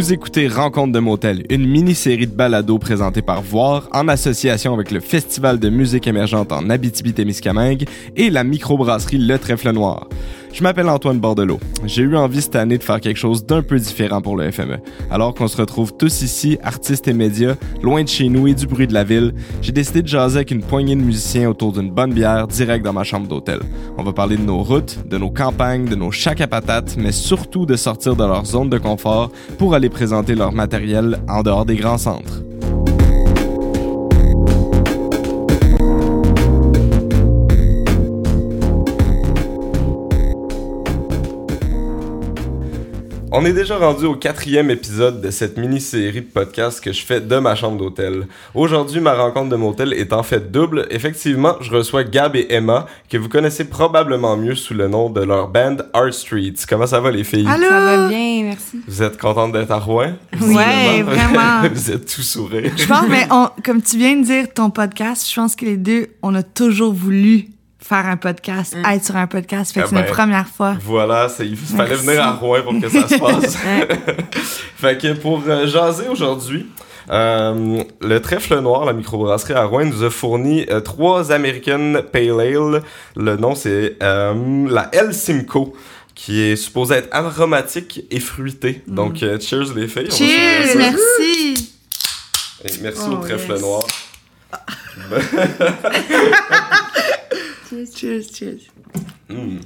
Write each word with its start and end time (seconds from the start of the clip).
Vous 0.00 0.14
écoutez 0.14 0.48
Rencontre 0.48 0.94
de 0.94 0.98
motel, 0.98 1.44
une 1.50 1.68
mini-série 1.68 2.26
de 2.26 2.32
balados 2.32 2.78
présentée 2.78 3.20
par 3.20 3.42
Voir 3.42 3.86
en 3.92 4.08
association 4.08 4.72
avec 4.72 4.92
le 4.92 5.00
Festival 5.00 5.58
de 5.58 5.68
musique 5.68 6.06
émergente 6.06 6.52
en 6.52 6.70
Abitibi-Témiscamingue 6.70 7.86
et 8.16 8.30
la 8.30 8.42
microbrasserie 8.42 9.18
Le 9.18 9.38
Trèfle 9.38 9.72
Noir. 9.72 10.08
Je 10.52 10.64
m'appelle 10.64 10.88
Antoine 10.88 11.20
Bordelot. 11.20 11.60
J'ai 11.84 12.02
eu 12.02 12.16
envie 12.16 12.42
cette 12.42 12.56
année 12.56 12.76
de 12.76 12.82
faire 12.82 13.00
quelque 13.00 13.16
chose 13.16 13.46
d'un 13.46 13.62
peu 13.62 13.78
différent 13.78 14.20
pour 14.20 14.36
le 14.36 14.50
FME. 14.50 14.78
Alors 15.10 15.34
qu'on 15.34 15.48
se 15.48 15.56
retrouve 15.56 15.96
tous 15.96 16.22
ici, 16.22 16.58
artistes 16.62 17.06
et 17.08 17.12
médias, 17.12 17.54
loin 17.82 18.02
de 18.02 18.08
chez 18.08 18.28
nous 18.28 18.48
et 18.48 18.54
du 18.54 18.66
bruit 18.66 18.86
de 18.86 18.92
la 18.92 19.04
ville, 19.04 19.32
j'ai 19.62 19.72
décidé 19.72 20.02
de 20.02 20.08
jaser 20.08 20.38
avec 20.38 20.50
une 20.50 20.62
poignée 20.62 20.96
de 20.96 21.00
musiciens 21.00 21.48
autour 21.48 21.72
d'une 21.72 21.90
bonne 21.90 22.12
bière 22.12 22.48
direct 22.48 22.84
dans 22.84 22.92
ma 22.92 23.04
chambre 23.04 23.28
d'hôtel. 23.28 23.60
On 23.96 24.02
va 24.02 24.12
parler 24.12 24.36
de 24.36 24.42
nos 24.42 24.62
routes, 24.62 24.98
de 25.08 25.18
nos 25.18 25.30
campagnes, 25.30 25.86
de 25.86 25.94
nos 25.94 26.10
chacs 26.10 26.40
à 26.40 26.48
patates, 26.48 26.96
mais 26.98 27.12
surtout 27.12 27.64
de 27.64 27.76
sortir 27.76 28.16
de 28.16 28.24
leur 28.24 28.44
zone 28.44 28.68
de 28.68 28.78
confort 28.78 29.30
pour 29.56 29.74
aller 29.74 29.88
présenter 29.88 30.34
leur 30.34 30.52
matériel 30.52 31.20
en 31.28 31.42
dehors 31.42 31.64
des 31.64 31.76
grands 31.76 31.98
centres. 31.98 32.42
On 43.32 43.44
est 43.44 43.52
déjà 43.52 43.78
rendu 43.78 44.06
au 44.06 44.16
quatrième 44.16 44.70
épisode 44.70 45.20
de 45.20 45.30
cette 45.30 45.56
mini-série 45.56 46.22
de 46.22 46.26
podcasts 46.26 46.80
que 46.80 46.92
je 46.92 47.04
fais 47.04 47.20
de 47.20 47.36
ma 47.38 47.54
chambre 47.54 47.78
d'hôtel. 47.78 48.26
Aujourd'hui, 48.56 49.00
ma 49.00 49.14
rencontre 49.14 49.50
de 49.50 49.54
motel 49.54 49.92
est 49.92 50.12
en 50.12 50.24
fait 50.24 50.50
double. 50.50 50.88
Effectivement, 50.90 51.54
je 51.60 51.70
reçois 51.70 52.02
Gab 52.02 52.34
et 52.34 52.48
Emma, 52.50 52.86
que 53.08 53.16
vous 53.18 53.28
connaissez 53.28 53.66
probablement 53.66 54.36
mieux 54.36 54.56
sous 54.56 54.74
le 54.74 54.88
nom 54.88 55.10
de 55.10 55.20
leur 55.20 55.46
band 55.46 55.76
Art 55.92 56.12
Streets. 56.12 56.66
Comment 56.68 56.88
ça 56.88 56.98
va 56.98 57.12
les 57.12 57.22
filles? 57.22 57.46
Allô? 57.48 57.68
Ça 57.68 57.80
va 57.80 58.08
bien, 58.08 58.42
merci. 58.42 58.80
Vous 58.88 59.00
êtes 59.00 59.16
contentes 59.16 59.52
d'être 59.52 59.70
à 59.70 59.78
Rouen? 59.78 60.14
Ouais, 60.40 61.02
vraiment. 61.02 61.68
vous 61.72 61.90
êtes 61.92 62.12
tout 62.12 62.22
sourire. 62.22 62.72
Je 62.76 62.86
pense, 62.86 63.06
mais 63.08 63.28
on, 63.30 63.48
comme 63.64 63.80
tu 63.80 63.96
viens 63.96 64.16
de 64.16 64.24
dire 64.24 64.52
ton 64.52 64.70
podcast, 64.70 65.30
je 65.30 65.36
pense 65.36 65.54
que 65.54 65.66
les 65.66 65.76
deux, 65.76 66.08
on 66.22 66.34
a 66.34 66.42
toujours 66.42 66.92
voulu 66.92 67.46
faire 67.90 68.06
un 68.06 68.16
podcast, 68.16 68.74
être 68.90 69.04
sur 69.04 69.16
un 69.16 69.26
podcast. 69.26 69.72
Fait 69.74 69.80
que 69.80 69.84
Ah 69.84 69.88
c'est 69.88 69.94
ben, 69.96 70.00
notre 70.02 70.14
première 70.14 70.46
fois. 70.48 70.76
Voilà, 70.84 71.28
c'est- 71.28 71.46
il 71.46 71.56
fallait 71.56 71.96
venir 71.96 72.22
à 72.22 72.30
Rouen 72.32 72.62
pour 72.62 72.80
que 72.80 72.88
ça 72.88 73.06
se 73.08 73.18
passe. 73.18 73.56
fait 74.76 74.96
que 74.98 75.12
pour 75.14 75.42
euh, 75.46 75.66
jaser 75.66 76.08
aujourd'hui, 76.08 76.66
euh, 77.10 77.82
le 78.00 78.20
Trèfle 78.20 78.60
Noir, 78.60 78.84
la 78.84 78.92
microbrasserie 78.92 79.54
à 79.54 79.64
Rouen, 79.64 79.84
nous 79.86 80.04
a 80.04 80.10
fourni 80.10 80.64
euh, 80.70 80.78
trois 80.80 81.32
American 81.32 81.94
Pale 82.12 82.40
Ale. 82.40 82.82
Le 83.16 83.36
nom, 83.36 83.54
c'est 83.56 83.96
euh, 84.02 84.68
la 84.70 84.88
El 84.92 85.12
Simcoe 85.12 85.72
qui 86.14 86.40
est 86.42 86.56
supposée 86.56 86.94
être 86.96 87.08
aromatique 87.12 88.04
et 88.10 88.20
fruitée. 88.20 88.82
Donc, 88.86 89.22
euh, 89.24 89.40
cheers 89.40 89.74
les 89.74 89.88
filles. 89.88 90.08
Mm. 90.08 90.12
Cheers, 90.12 90.76
merci. 90.76 91.72
Et 92.64 92.70
merci 92.82 93.02
Oh, 93.08 93.14
au 93.14 93.16
Trèfle 93.26 93.52
yes. 93.52 93.60
Noir. 93.62 93.82
Cheers, 97.70 98.22
cheers. 98.34 98.58
Mm, 99.28 99.58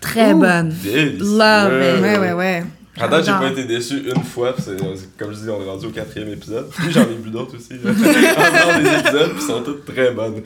Très 0.00 0.34
bonne. 0.34 0.68
délicieux. 0.82 1.38
Love 1.38 1.72
it. 1.96 2.02
Ouais, 2.02 2.18
ouais, 2.18 2.32
ouais. 2.32 2.64
À 3.00 3.08
date, 3.08 3.24
j'ai 3.24 3.30
pas 3.32 3.48
été 3.50 3.64
déçu 3.64 4.02
une 4.14 4.22
fois, 4.22 4.54
c'est- 4.58 4.76
comme 5.18 5.32
je 5.32 5.38
dis, 5.38 5.48
on 5.48 5.62
est 5.62 5.66
rendu 5.66 5.86
au 5.86 5.90
quatrième 5.90 6.28
épisode. 6.30 6.68
Puis 6.70 6.90
j'en 6.92 7.02
ai 7.02 7.14
bu 7.14 7.30
d'autres 7.30 7.56
aussi. 7.56 7.74
là. 7.82 7.90
des 8.82 8.98
épisodes, 9.08 9.32
puis 9.34 9.42
sont 9.42 9.62
toutes 9.62 9.84
très 9.86 10.10
bonnes. 10.10 10.42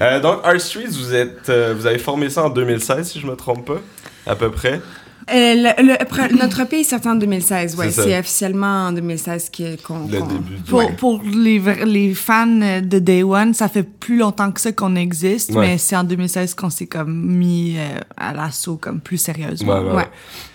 Euh, 0.00 0.20
donc, 0.20 0.40
Art 0.44 0.60
Streets, 0.60 0.88
vous 0.90 1.14
êtes, 1.14 1.48
euh, 1.48 1.74
vous 1.76 1.86
avez 1.86 1.98
formé 1.98 2.28
ça 2.28 2.44
en 2.44 2.50
2016, 2.50 3.08
si 3.08 3.20
je 3.20 3.26
me 3.26 3.34
trompe 3.36 3.66
pas, 3.66 3.80
à 4.26 4.34
peu 4.36 4.50
près. 4.50 4.80
Euh, 5.28 5.54
le- 5.54 5.82
le- 5.82 6.38
notre 6.38 6.60
EP 6.60 6.80
est 6.80 6.84
sorti 6.84 7.08
en 7.08 7.16
2016, 7.16 7.74
ouais. 7.76 7.90
C'est 7.90 8.16
officiellement 8.16 8.86
en 8.86 8.92
2016 8.92 9.50
que- 9.50 9.74
qu'on. 9.82 10.06
Le 10.06 10.20
qu'on- 10.20 10.26
début 10.26 10.54
du... 10.54 10.62
Pour, 10.62 10.88
pour 10.96 11.22
les, 11.24 12.14
fans 12.14 12.46
de 12.46 12.98
Day 13.00 13.24
One, 13.24 13.52
ça 13.52 13.68
fait 13.68 13.82
plus 13.82 14.18
longtemps 14.18 14.52
que 14.52 14.60
ça 14.60 14.70
qu'on 14.70 14.94
existe, 14.94 15.50
Ouais. 15.52 15.66
mais 15.66 15.78
c'est 15.78 15.96
en 15.96 16.04
2016 16.04 16.54
qu'on 16.54 16.70
s'est 16.70 16.86
comme 16.86 17.12
mis 17.12 17.74
euh, 17.76 17.98
à 18.16 18.34
l'assaut 18.34 18.76
comme 18.76 19.00
plus 19.00 19.18
sérieusement. 19.18 19.72
Ouais, 19.74 19.80
ouais, 19.80 19.88
ouais. 19.90 19.96
Ouais. 19.96 20.08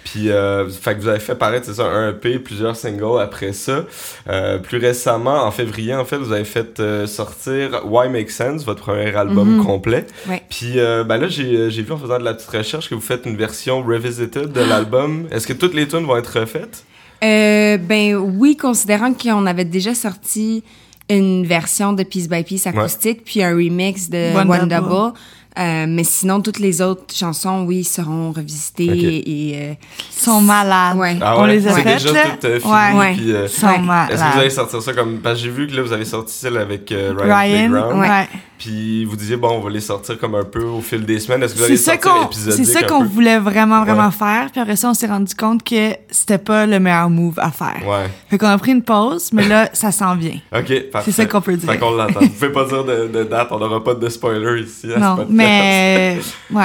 Puis, 0.06 0.30
euh, 0.30 0.68
fait 0.70 0.96
que 0.96 1.02
vous 1.02 1.08
avez 1.10 1.20
fait 1.20 1.36
paraître, 1.36 1.66
c'est 1.68 1.76
ça, 1.76 1.86
un 1.86 2.10
EP, 2.10 2.40
plusieurs 2.40 2.76
singles 2.76 3.22
après 3.22 3.54
ça. 3.54 3.86
Euh, 4.30 4.58
plus 4.58 4.78
récemment, 4.78 5.44
en 5.44 5.52
février, 5.52 5.94
en 5.94 6.06
fait, 6.06 6.18
vous 6.18 6.32
avez 6.34 6.44
fait 6.44 6.80
euh, 6.80 7.06
sortir 7.08 7.82
Why 7.86 8.10
Make 8.10 8.32
Sense, 8.32 8.66
votre 8.66 8.82
premier 8.82 9.14
album 9.16 9.58
Mhm. 9.58 9.66
complet. 9.66 10.08
Ouais. 10.28 10.42
Puis, 10.50 10.80
euh, 10.80 11.04
ben 11.04 11.18
là, 11.18 11.28
j'ai 11.28 11.70
vu 11.70 11.92
en 11.92 11.98
faisant 11.98 12.18
de 12.20 12.24
la 12.24 12.34
petite 12.34 12.50
recherche 12.50 12.90
que 12.90 12.96
vous 12.96 13.02
faites 13.02 13.26
une 13.26 13.38
version 13.38 13.84
revisited 13.84 14.51
de 14.52 14.62
l'album. 14.62 15.28
Est-ce 15.32 15.48
que 15.48 15.54
toutes 15.54 15.74
les 15.74 15.88
tunes 15.88 16.06
vont 16.06 16.18
être 16.18 16.40
refaites? 16.40 16.84
Euh, 17.24 17.78
ben 17.78 18.16
oui, 18.16 18.58
considérant 18.58 19.14
qu'on 19.14 19.46
avait 19.46 19.66
déjà 19.66 19.94
sorti 19.94 20.64
une 21.10 21.46
version 21.46 21.94
de 21.94 22.04
Piece 22.04 22.28
by 22.30 22.44
Piece 22.44 22.66
acoustique, 22.68 23.24
puis 23.26 23.44
un 23.44 23.52
remix 23.56 24.10
de 24.10 24.34
Wonderful. 24.34 24.60
Wonderful. 24.62 25.14
Euh, 25.60 25.86
mais 25.86 26.06
sinon, 26.06 26.40
toutes 26.40 26.60
les 26.60 26.82
autres 26.82 27.14
chansons, 27.14 27.66
oui, 27.68 27.84
seront 27.84 28.32
revisitées 28.32 28.90
Ok. 28.90 29.04
et. 29.04 29.52
euh, 29.56 29.74
sont 30.10 30.40
malades. 30.40 30.96
Ouais. 30.98 31.18
Ah 31.20 31.38
On 31.38 31.44
ouais? 31.44 31.56
les 31.58 31.68
a 31.68 31.74
C'est 31.74 31.82
faites, 31.84 32.02
déjà 32.04 32.14
là? 32.14 32.24
tout 32.40 32.48
euh, 32.48 32.60
fini. 32.62 32.72
Ouais. 32.72 32.94
Ouais. 32.98 33.14
puis, 33.16 33.32
euh, 33.34 33.48
sont 33.50 33.68
Ouais. 33.68 33.74
Est-ce 33.74 33.82
que 33.82 34.16
vous 34.16 34.24
allez 34.24 34.36
malades. 34.38 34.52
sortir 34.52 34.82
ça 34.82 34.94
comme... 34.94 35.18
Parce 35.20 35.40
que 35.40 35.44
j'ai 35.46 35.52
vu 35.52 35.68
que 35.68 35.76
là, 35.76 35.82
vous 35.82 35.92
avez 35.92 36.06
sorti 36.06 36.34
celle 36.34 36.56
avec 36.56 36.90
euh, 36.94 37.14
Ryan, 37.18 37.36
Ryan, 37.38 37.70
Playground. 37.70 38.00
ouais. 38.00 38.30
Puis 38.64 39.06
vous 39.06 39.16
disiez, 39.16 39.38
bon, 39.38 39.50
on 39.58 39.60
va 39.60 39.72
les 39.72 39.82
sortir 39.82 40.20
comme 40.20 40.36
un 40.36 40.44
peu 40.44 40.62
au 40.64 40.82
fil 40.82 41.04
des 41.04 41.20
semaines. 41.20 41.42
Est-ce 41.42 41.54
que 41.56 41.60
vous 41.60 41.66
C'est 41.66 41.72
allez 41.72 41.78
ça 41.78 41.94
sortir 41.94 42.12
qu'on 42.14 42.26
épisodique 42.28 42.66
c'est 42.68 42.72
ça 42.74 42.80
un 42.80 42.88
qu'on 42.88 43.02
peu? 43.02 43.08
voulait 43.08 43.40
vraiment 43.40 43.84
vraiment 43.84 44.06
Ouais. 44.06 44.12
faire 44.12 44.50
puis 44.52 44.62
après 44.62 44.76
ça 44.76 44.90
on 44.90 44.94
s'est 44.94 45.08
rendu 45.08 45.34
compte 45.34 45.64
que 45.64 45.94
c'était 46.12 46.38
pas 46.38 46.68
le 46.68 46.80
meilleur 46.80 47.10
move 47.10 47.40
à 47.40 47.50
faire. 47.50 47.82
Ouais. 47.88 48.12
Fait 48.30 48.38
qu'on 48.38 48.48
a 48.50 48.58
pris 48.60 48.72
une 48.74 48.84
pause 48.84 49.32
mais 49.34 49.48
là 49.48 49.68
ça 49.74 49.92
s'en 49.92 50.16
vient. 50.16 50.38
OK, 50.56 50.92
parfait. 50.92 51.12
ça 51.12 51.26
qu'on 51.26 51.42
peut 51.42 51.58
dire. 51.58 51.72
Fait 51.72 51.80
qu'on 51.80 51.90
l'entend. 51.92 52.20
Vous 52.20 52.30
pouvez 52.30 52.52
pas 52.52 52.66
dire 52.66 52.84
de, 52.86 53.08
de 53.08 53.24
date, 53.24 53.48
on 53.50 53.58
n'aura 53.58 53.84
pas 53.84 53.96
de 53.96 54.08
spoiler 54.10 54.62
ici 54.62 54.94
à 54.94 55.00
Non, 55.00 55.26
mais 55.28 56.20
ouais. 56.52 56.64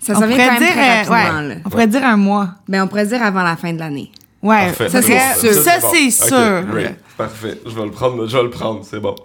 ça 0.00 0.14
on 0.16 0.20
s'en 0.20 0.26
vient 0.26 0.36
pourrait 0.36 0.46
quand 0.48 0.52
même 0.54 0.62
dire 0.64 0.72
très 0.72 0.80
euh, 0.80 0.94
rapidement, 1.10 1.38
ouais, 1.40 1.48
là. 1.48 1.54
on 1.64 1.70
pourrait 1.70 1.86
dire 1.86 2.04
un 2.04 2.16
mois. 2.16 2.48
Ben, 2.66 2.82
on 2.82 2.88
pourrait 2.88 3.06
dire 3.06 3.22
avant 3.22 3.44
la 3.44 3.54
fin 3.56 3.72
de 3.72 3.78
l'année. 3.78 4.10
Ouais, 4.42 4.72
Parfait. 4.72 4.88
Ça, 4.88 5.02
c'est 5.02 5.20
sûr. 5.52 5.62
Ça 5.62 5.72
c'est 5.92 6.10
sûr. 6.10 6.62
great. 6.68 6.96
Parfait. 7.28 7.58
Je 7.66 7.70
vais 7.74 7.84
le 7.84 7.90
prendre, 7.90 8.26
je 8.26 8.36
vais 8.36 8.42
le 8.42 8.50
prendre, 8.50 8.80
c'est 8.84 9.00
bon. 9.00 9.14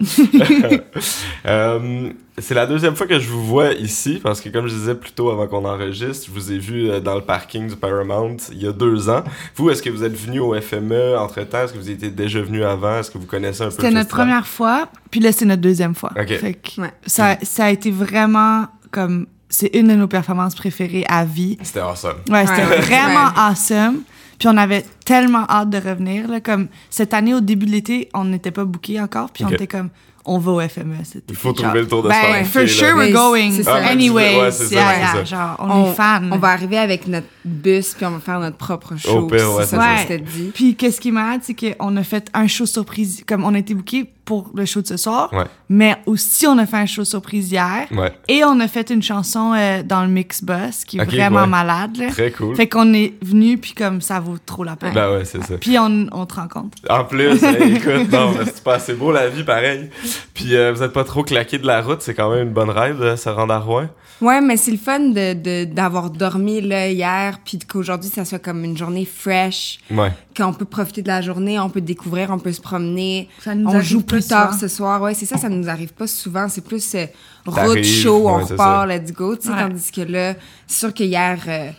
Euh, 1.46 2.10
c'est 2.38 2.54
la 2.54 2.66
deuxième 2.66 2.94
fois 2.94 3.06
que 3.06 3.18
je 3.18 3.28
vous 3.28 3.44
vois 3.44 3.72
ici, 3.72 4.20
parce 4.22 4.40
que 4.40 4.48
comme 4.48 4.66
je 4.68 4.74
disais 4.74 4.94
plus 4.94 5.12
tôt 5.12 5.30
avant 5.30 5.46
qu'on 5.46 5.64
enregistre, 5.64 6.26
je 6.26 6.32
vous 6.32 6.52
ai 6.52 6.58
vu 6.58 6.90
euh, 6.90 7.00
dans 7.00 7.14
le 7.14 7.20
parking 7.22 7.68
du 7.68 7.76
Paramount 7.76 8.36
il 8.52 8.62
y 8.62 8.66
a 8.66 8.72
deux 8.72 9.08
ans. 9.08 9.22
Vous, 9.56 9.70
est-ce 9.70 9.82
que 9.82 9.90
vous 9.90 10.04
êtes 10.04 10.14
venu 10.16 10.40
au 10.40 10.54
FME 10.60 11.16
entre-temps? 11.18 11.62
Est-ce 11.62 11.72
que 11.72 11.78
vous 11.78 11.90
étiez 11.90 12.10
déjà 12.10 12.40
venu 12.42 12.64
avant? 12.64 12.98
Est-ce 12.98 13.10
que 13.10 13.18
vous 13.18 13.26
connaissez 13.26 13.62
un 13.62 13.66
peu 13.66 13.70
C'était 13.72 13.90
notre 13.90 14.00
festival? 14.08 14.26
première 14.26 14.46
fois, 14.46 14.88
puis 15.10 15.20
là 15.20 15.32
c'est 15.32 15.44
notre 15.44 15.62
deuxième 15.62 15.94
fois. 15.94 16.10
Ok. 16.20 16.28
Fait 16.38 16.54
que 16.54 16.80
Ouais. 16.80 16.92
ça 17.06 17.38
ça 17.42 17.66
a 17.66 17.70
été 17.70 17.90
vraiment 17.90 18.66
comme 18.90 19.26
c'est 19.48 19.70
une 19.74 19.88
de 19.88 19.94
nos 19.94 20.08
performances 20.08 20.54
préférées 20.54 21.04
à 21.08 21.24
vie. 21.24 21.56
C'était 21.62 21.80
awesome. 21.80 22.18
Ouais, 22.28 22.46
c'était 22.46 22.66
Ouais. 22.66 22.80
vraiment 22.80 23.26
Ouais. 23.26 23.50
awesome. 23.50 24.02
Puis 24.38 24.46
on 24.48 24.56
avait 24.56 24.84
tellement 25.08 25.46
hâte 25.48 25.70
de 25.70 25.78
revenir. 25.78 26.28
Là, 26.28 26.40
comme 26.40 26.68
cette 26.90 27.14
année, 27.14 27.32
au 27.32 27.40
début 27.40 27.64
de 27.64 27.70
l'été, 27.70 28.10
on 28.12 28.24
n'était 28.24 28.50
pas 28.50 28.66
bookés 28.66 29.00
encore. 29.00 29.30
Puis 29.30 29.42
on 29.42 29.48
était 29.48 29.66
comme, 29.66 29.88
on 30.26 30.38
va 30.38 30.52
au 30.52 30.60
FME. 30.60 30.96
Il 31.28 31.34
faut 31.34 31.52
trouver 31.54 31.68
genre. 31.68 31.74
le 31.76 31.88
tour 31.88 32.02
de 32.02 32.08
ben, 32.08 32.44
for 32.44 32.60
faire 32.60 32.68
sure, 32.68 32.88
là. 32.88 32.94
we're 32.96 33.12
going. 33.12 33.62
Ah, 33.66 33.94
ouais, 33.94 34.50
yeah, 34.70 35.14
yeah, 35.14 35.24
genre, 35.24 35.56
on, 35.58 35.90
est 35.90 35.94
fan. 35.94 36.28
On 36.30 36.36
va 36.36 36.48
arriver 36.48 36.76
avec 36.76 37.06
notre 37.06 37.26
bus, 37.42 37.94
puis 37.94 38.04
on 38.04 38.10
va 38.10 38.20
faire 38.20 38.38
notre 38.38 38.58
propre 38.58 38.96
show. 38.98 39.20
Au 39.20 39.26
pire, 39.26 39.54
ouais, 39.54 39.64
c'est 39.64 39.76
ça 39.76 39.80
c'est 39.80 39.88
que 39.88 39.96
ça. 39.96 40.02
c'était 40.02 40.18
dit. 40.18 40.50
Puis 40.54 40.74
qu'est-ce 40.76 41.00
qui 41.00 41.08
est 41.08 41.12
malade, 41.12 41.40
c'est 41.42 41.54
qu'on 41.54 41.96
a 41.96 42.02
fait 42.02 42.28
un 42.34 42.46
show 42.46 42.66
surprise. 42.66 43.24
Comme 43.26 43.44
on 43.44 43.54
a 43.54 43.58
été 43.58 43.72
bookés 43.72 44.10
pour 44.28 44.50
le 44.54 44.66
show 44.66 44.82
de 44.82 44.86
ce 44.86 44.98
soir. 44.98 45.32
Ouais. 45.32 45.46
Mais 45.70 45.96
aussi, 46.04 46.46
on 46.46 46.58
a 46.58 46.66
fait 46.66 46.76
un 46.76 46.84
show 46.84 47.02
surprise 47.02 47.50
hier. 47.50 47.86
Ouais. 47.90 48.12
Et 48.28 48.44
on 48.44 48.60
a 48.60 48.68
fait 48.68 48.90
une 48.90 49.02
chanson 49.02 49.54
euh, 49.56 49.82
dans 49.82 50.02
le 50.02 50.08
mix 50.08 50.44
bus 50.44 50.84
qui 50.84 50.98
est 50.98 51.04
vraiment 51.04 51.40
ouais. 51.40 51.46
malade. 51.46 51.96
Là. 51.96 52.08
Très 52.10 52.30
cool. 52.32 52.54
Fait 52.54 52.68
qu'on 52.68 52.92
est 52.92 53.14
venu, 53.22 53.56
puis 53.56 53.72
comme 53.72 54.02
ça 54.02 54.20
vaut 54.20 54.36
trop 54.44 54.64
la 54.64 54.76
peine. 54.76 54.92
Ben 54.98 55.12
ouais, 55.18 55.24
c'est 55.24 55.42
ça. 55.44 55.56
Puis 55.58 55.78
on, 55.78 56.06
on 56.12 56.26
te 56.26 56.34
rencontre. 56.34 56.76
En 56.90 57.04
plus, 57.04 57.42
hey, 57.42 57.72
écoute, 57.76 58.10
non, 58.12 58.34
c'est 58.44 58.62
pas 58.62 58.74
assez 58.74 58.94
beau 58.94 59.12
la 59.12 59.28
vie, 59.28 59.44
pareil. 59.44 59.90
Puis 60.34 60.54
euh, 60.56 60.72
vous 60.72 60.82
êtes 60.82 60.92
pas 60.92 61.04
trop 61.04 61.22
claqué 61.22 61.58
de 61.58 61.66
la 61.66 61.80
route, 61.82 62.02
c'est 62.02 62.14
quand 62.14 62.30
même 62.30 62.48
une 62.48 62.52
bonne 62.54 62.70
rêve 62.70 63.00
de 63.00 63.16
se 63.16 63.28
rendre 63.28 63.52
à 63.54 63.58
Rouen. 63.58 63.88
Ouais, 64.20 64.40
mais 64.40 64.56
c'est 64.56 64.72
le 64.72 64.78
fun 64.78 64.98
de, 64.98 65.32
de- 65.34 65.64
d'avoir 65.64 66.10
dormi 66.10 66.60
là 66.60 66.88
hier, 66.88 67.38
puis 67.44 67.56
qu'aujourd'hui, 67.60 68.10
ça 68.10 68.24
soit 68.24 68.40
comme 68.40 68.64
une 68.64 68.76
journée 68.76 69.04
fresh, 69.04 69.78
Ouais. 69.92 70.10
qu'on 70.36 70.52
peut 70.52 70.64
profiter 70.64 71.02
de 71.02 71.08
la 71.08 71.20
journée, 71.22 71.56
on 71.60 71.70
peut 71.70 71.80
découvrir, 71.80 72.30
on 72.32 72.38
peut 72.40 72.50
se 72.50 72.60
promener. 72.60 73.28
Ça 73.44 73.54
nous 73.54 73.68
on 73.68 73.74
arrive 73.74 73.82
joue 73.88 74.00
plus 74.02 74.26
tard 74.26 74.48
souvent. 74.54 74.60
ce 74.60 74.68
sour. 74.68 75.00
Ouais, 75.02 75.14
c'est 75.14 75.26
ça, 75.26 75.36
ça 75.36 75.48
nous 75.48 75.68
arrive 75.68 75.92
pas 75.92 76.08
souvent. 76.08 76.48
C'est 76.48 76.64
plus 76.64 76.94
euh, 76.96 77.06
route, 77.46 77.54
T'arrives, 77.54 77.84
show, 77.84 78.28
on 78.28 78.38
ouais, 78.38 78.42
repart, 78.44 78.88
let's 78.88 79.12
go. 79.12 79.36
tu 79.36 79.42
sais, 79.42 79.48
Ouais. 79.54 79.60
Tandis 79.60 79.92
que 79.92 80.00
là, 80.00 80.34
c'est 80.66 80.78
sûr 80.80 80.92
que 80.94 81.04
hier, 81.04 81.38
euh, 81.46 81.70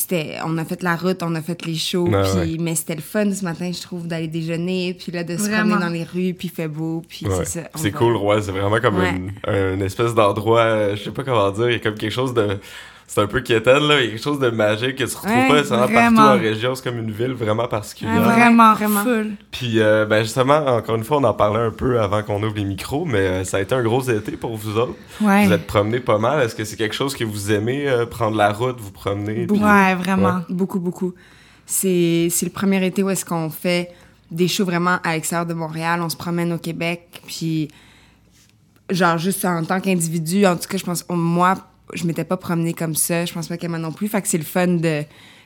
c'était, 0.00 0.36
on 0.44 0.56
a 0.58 0.64
fait 0.64 0.82
la 0.82 0.96
route, 0.96 1.22
on 1.22 1.34
a 1.34 1.42
fait 1.42 1.64
les 1.66 1.74
shows, 1.76 2.06
puis, 2.06 2.14
ouais. 2.14 2.56
mais 2.58 2.74
c'était 2.74 2.94
le 2.96 3.00
fun 3.02 3.32
ce 3.32 3.44
matin, 3.44 3.70
je 3.72 3.80
trouve, 3.82 4.06
d'aller 4.06 4.28
déjeuner, 4.28 4.94
puis 4.94 5.12
là, 5.12 5.22
de 5.24 5.36
se 5.36 5.42
Vraiment. 5.42 5.76
promener 5.76 5.80
dans 5.80 5.92
les 5.92 6.04
rues, 6.04 6.34
puis 6.34 6.48
il 6.48 6.50
fait 6.50 6.68
beau, 6.68 7.02
puis 7.08 7.26
Ouais. 7.26 7.34
c'est 7.44 7.60
ça. 7.60 7.68
C'est 7.76 7.90
va- 7.90 7.98
cool, 7.98 8.16
Rouen. 8.16 8.40
C'est 8.42 8.50
vraiment 8.52 8.80
comme 8.80 8.96
Ouais. 8.98 9.10
une, 9.10 9.74
une 9.74 9.82
espèce 9.82 10.14
d'endroit, 10.14 10.94
je 10.94 11.02
sais 11.04 11.10
pas 11.10 11.22
comment 11.24 11.50
dire, 11.50 11.68
il 11.70 11.72
y 11.74 11.76
a 11.76 11.78
comme 11.80 11.94
quelque 11.96 12.10
chose 12.12 12.34
de. 12.34 12.58
C'est 13.12 13.20
un 13.22 13.26
peu 13.26 13.40
quétaine, 13.40 13.82
là. 13.88 14.00
Il 14.00 14.04
y 14.04 14.06
a 14.06 14.10
quelque 14.12 14.22
chose 14.22 14.38
de 14.38 14.50
magique 14.50 14.94
que 14.94 15.02
tu 15.02 15.16
retrouves 15.16 15.32
Ouais, 15.32 15.48
pas 15.48 15.54
nécessairement 15.56 15.86
vraiment. 15.86 16.16
partout 16.22 16.38
en 16.38 16.42
région. 16.42 16.74
C'est 16.76 16.84
comme 16.84 16.98
une 17.00 17.10
ville 17.10 17.32
vraiment 17.32 17.66
particulière. 17.66 18.14
Ouais. 18.14 18.20
Vraiment, 18.34 18.72
vraiment. 18.74 19.02
full. 19.02 19.32
Puis, 19.50 19.80
euh, 19.80 20.06
ben 20.06 20.22
justement, 20.22 20.58
encore 20.64 20.94
une 20.94 21.02
fois, 21.02 21.16
on 21.16 21.24
en 21.24 21.34
parlait 21.34 21.58
un 21.58 21.72
peu 21.72 22.00
avant 22.00 22.22
qu'on 22.22 22.40
ouvre 22.40 22.54
les 22.54 22.64
micros, 22.64 23.04
mais 23.04 23.18
euh, 23.18 23.44
ça 23.44 23.56
a 23.56 23.60
été 23.62 23.74
un 23.74 23.82
gros 23.82 24.00
été 24.02 24.32
pour 24.36 24.56
vous 24.56 24.78
autres. 24.78 24.94
Ouais. 25.20 25.44
Vous 25.46 25.52
êtes 25.52 25.66
promenés 25.66 25.98
pas 25.98 26.18
mal. 26.18 26.40
Est-ce 26.44 26.54
que 26.54 26.64
c'est 26.64 26.76
quelque 26.76 26.94
chose 26.94 27.16
que 27.16 27.24
vous 27.24 27.50
aimez, 27.50 27.88
euh, 27.88 28.06
prendre 28.06 28.36
la 28.36 28.52
route, 28.52 28.78
vous 28.78 28.92
promener? 28.92 29.48
puis- 29.48 29.58
Ouais, 29.58 29.94
vraiment. 29.96 30.42
Beaucoup, 30.48 30.78
beaucoup. 30.78 31.12
C'est 31.66 32.28
c'est 32.30 32.46
le 32.46 32.52
premier 32.52 32.84
été 32.86 33.02
où 33.02 33.10
est-ce 33.10 33.24
qu'on 33.24 33.50
fait 33.50 33.90
des 34.30 34.46
shows 34.46 34.64
vraiment 34.64 34.98
à 35.02 35.14
l'extérieur 35.14 35.46
de 35.46 35.54
Montréal. 35.54 36.00
On 36.00 36.08
se 36.08 36.16
promène 36.16 36.52
au 36.52 36.58
Québec, 36.58 37.22
puis 37.26 37.66
genre 38.88 39.18
juste 39.18 39.44
en 39.44 39.64
tant 39.64 39.80
qu'individu, 39.80 40.46
en 40.46 40.54
tout 40.56 40.68
cas, 40.68 40.76
je 40.78 40.84
pense, 40.84 41.04
moi, 41.08 41.54
je 41.94 42.04
m'étais 42.06 42.24
pas 42.24 42.36
promenée 42.36 42.74
comme 42.74 42.94
ça. 42.94 43.24
Je 43.24 43.32
pense 43.32 43.48
pas 43.48 43.56
qu'Emma 43.56 43.78
non 43.78 43.92
plus. 43.92 44.08
Fait 44.08 44.22
que 44.22 44.28
c'est 44.28 44.38
le 44.38 44.44
fun 44.44 44.66
de, 44.66 45.02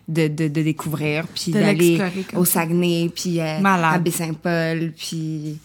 de, 0.08 0.28
de, 0.28 0.48
de 0.48 0.62
découvrir, 0.62 1.26
puis 1.28 1.52
De 1.52 1.60
d'aller 1.60 2.00
au. 2.34 2.44
Saguenay, 2.44 3.10
puis 3.14 3.40
euh, 3.40 3.62
à 3.64 3.98
Baie-Saint-Paul, 3.98 4.92
puis 4.96 5.58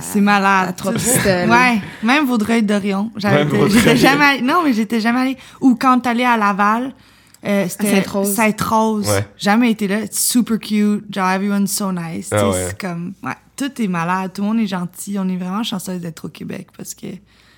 C'est 0.00 0.20
malade. 0.20 0.68
à 0.70 0.72
Trois-Pistoles. 0.72 1.48
Ouais, 1.50 1.80
même 2.02 2.26
Vaudreuil-Dorion. 2.26 3.10
J'étais 3.16 3.96
jamais 3.96 4.24
allée. 4.24 4.42
Non, 4.42 4.62
mais 4.64 4.72
j'étais 4.72 5.00
jamais 5.00 5.20
allée. 5.20 5.36
Ou 5.60 5.74
quand 5.74 6.00
t'allais 6.00 6.24
à 6.24 6.36
Laval, 6.36 6.92
euh, 7.44 7.66
c'était 7.68 7.90
Sainte-Rose. 7.96 8.34
Sainte-Rose. 8.34 9.08
Ouais. 9.08 9.26
Jamais 9.36 9.70
été 9.72 9.88
là. 9.88 10.00
It's 10.00 10.20
super 10.20 10.58
cute. 10.60 11.04
Genre, 11.12 11.28
everyone's 11.30 11.72
so 11.72 11.90
nice. 11.90 12.28
Ah 12.30 12.48
ouais. 12.50 12.66
C'est 12.68 12.78
comme, 12.80 13.14
ouais, 13.24 13.32
tout 13.56 13.82
est 13.82 13.88
malade. 13.88 14.32
Tout 14.34 14.42
le 14.42 14.48
monde 14.48 14.60
est 14.60 14.66
gentil. 14.68 15.16
On 15.18 15.28
est 15.28 15.36
vraiment 15.36 15.64
chanceux 15.64 15.98
d'être 15.98 16.26
au 16.26 16.28
Québec 16.28 16.68
parce 16.76 16.94
que 16.94 17.06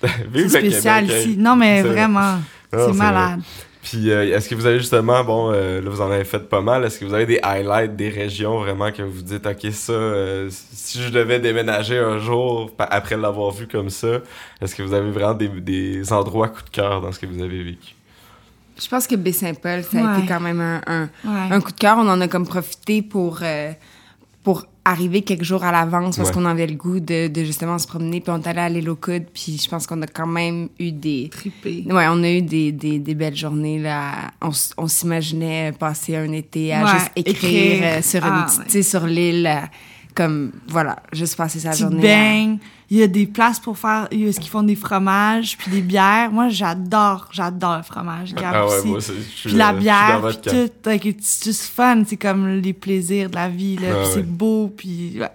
c'est 0.01 0.49
spécial 0.49 1.05
Québec, 1.05 1.17
hein? 1.25 1.29
ici. 1.29 1.37
Non, 1.37 1.55
mais 1.55 1.81
vraiment, 1.83 2.33
Non, 2.33 2.39
c'est 2.71 2.85
c'est 2.87 2.93
malade. 2.93 3.39
Puis, 3.83 4.09
euh, 4.09 4.35
est-ce 4.35 4.49
que 4.49 4.55
vous 4.55 4.65
avez 4.65 4.79
justement, 4.79 5.23
bon, 5.23 5.51
euh, 5.53 5.79
là, 5.79 5.89
vous 5.91 6.01
en 6.01 6.09
avez 6.09 6.23
fait 6.25 6.39
pas 6.49 6.59
mal, 6.61 6.83
est-ce 6.85 6.97
que 6.99 7.05
vous 7.05 7.13
avez 7.13 7.27
des 7.27 7.39
highlights 7.43 7.95
des 7.95 8.09
régions 8.09 8.57
vraiment 8.59 8.91
que 8.91 9.03
vous 9.03 9.21
dites, 9.21 9.45
OK, 9.45 9.71
ça, 9.71 9.93
euh, 9.93 10.49
si 10.51 10.99
je 11.03 11.09
devais 11.09 11.39
déménager 11.39 11.99
un 11.99 12.17
jour 12.17 12.71
après 12.79 13.15
l'avoir 13.15 13.51
vu 13.51 13.67
comme 13.67 13.91
ça, 13.91 14.21
est-ce 14.59 14.73
que 14.75 14.81
vous 14.81 14.91
avez 14.93 15.11
vraiment 15.11 15.35
des, 15.35 15.49
des 15.49 16.11
endroits 16.11 16.47
coup 16.49 16.63
de 16.63 16.69
cœur 16.71 16.99
dans 17.01 17.11
ce 17.11 17.19
que 17.19 17.27
vous 17.27 17.43
avez 17.43 17.63
vécu? 17.63 17.93
Je 18.81 18.87
pense 18.89 19.05
que 19.05 19.15
Baie-Saint-Paul, 19.15 19.83
ça 19.83 19.99
a 19.99 20.01
Ouais. 20.13 20.17
été 20.19 20.27
quand 20.27 20.39
même 20.41 20.59
un, 20.59 20.81
un, 20.87 21.03
Ouais. 21.23 21.53
un 21.55 21.61
coup 21.61 21.71
de 21.71 21.77
cœur. 21.79 21.97
On 21.99 22.09
en 22.09 22.19
a 22.19 22.27
comme 22.27 22.47
profité 22.47 23.03
pour, 23.03 23.39
euh, 23.43 23.71
pour 24.45 24.65
arriver 24.85 25.23
quelques 25.23 25.43
jours 25.43 25.63
à 25.63 25.71
l'avance 25.71 26.15
parce 26.17 26.29
Ouais. 26.29 26.35
qu'on 26.35 26.45
avait 26.45 26.67
le 26.67 26.75
goût 26.75 26.99
de, 26.99 27.27
de 27.27 27.43
justement 27.43 27.79
se 27.79 27.87
promener. 27.87 28.21
Puis 28.21 28.31
on 28.31 28.39
est 28.39 28.47
allé 28.47 28.59
à 28.59 28.69
l'île 28.69 28.87
aux 28.89 28.95
coudes. 28.95 29.25
Puis 29.33 29.59
je 29.61 29.67
pense 29.67 29.87
qu'on 29.87 29.99
a 30.03 30.07
quand 30.07 30.27
même 30.27 30.69
eu 30.79 30.91
des... 30.91 31.29
Trippé. 31.31 31.83
Ouais, 31.89 32.05
on 32.07 32.21
a 32.23 32.29
eu 32.29 32.43
des, 32.43 32.71
des, 32.71 32.99
des 32.99 33.15
belles 33.15 33.35
journées. 33.35 33.79
là. 33.79 34.31
On, 34.77 34.87
s'imaginait 34.87 35.71
passer 35.71 36.15
un 36.15 36.31
été 36.31 36.71
à 36.73 36.83
Ouais, 36.85 36.91
juste 36.91 37.11
écrire, 37.15 37.73
écrire. 37.73 37.83
euh, 37.97 38.01
sur, 38.03 38.23
une 38.23 38.31
Ah, 38.31 38.45
petite- 38.47 38.73
ouais. 38.75 38.83
sur 38.83 39.05
l'île. 39.07 39.49
Comme, 40.15 40.51
voilà, 40.67 40.97
juste 41.13 41.35
passer 41.35 41.59
sa 41.59 41.71
Tu 41.71 41.79
journée. 41.83 41.97
à- 41.99 42.01
baignes. 42.01 42.57
Il 42.89 42.97
y 42.97 43.03
a 43.03 43.07
des 43.07 43.25
places 43.25 43.59
pour 43.59 43.77
faire. 43.77 44.07
Il 44.11 44.19
y 44.25 44.27
a 44.27 44.31
ce 44.31 44.39
qu'ils 44.39 44.49
font 44.51 44.61
des 44.63 44.75
fromages, 44.75 45.57
puis 45.57 45.71
des 45.71 45.81
bières. 45.81 46.31
Moi, 46.31 46.49
j'adore, 46.49 47.27
j'adore 47.31 47.77
le 47.77 47.83
fromage. 47.83 48.33
Gab 48.35 48.53
Ah 48.55 48.67
ouais, 48.67 48.77
aussi. 48.77 48.87
moi, 48.87 49.01
c'est- 49.01 49.13
suis 49.21 49.49
Puis 49.49 49.57
la 49.57 49.69
euh, 49.69 49.71
je 49.71 49.75
suis 49.75 49.83
bière, 49.83 50.09
dans 50.13 50.19
votre 50.21 50.41
puis 50.41 50.51
tout. 50.51 50.89
like, 50.89 51.05
it's 51.05 51.41
just 51.43 51.63
fun. 51.63 52.03
C'est 52.07 52.17
comme 52.17 52.47
les 52.61 52.73
plaisirs 52.73 53.29
de 53.29 53.35
la 53.35 53.49
vie, 53.49 53.75
là. 53.77 53.87
Ah 53.91 53.97
ouais. 53.99 54.11
c'est 54.13 54.25
beau, 54.27 54.73
puis... 54.75 55.19
Ouais. 55.19 55.29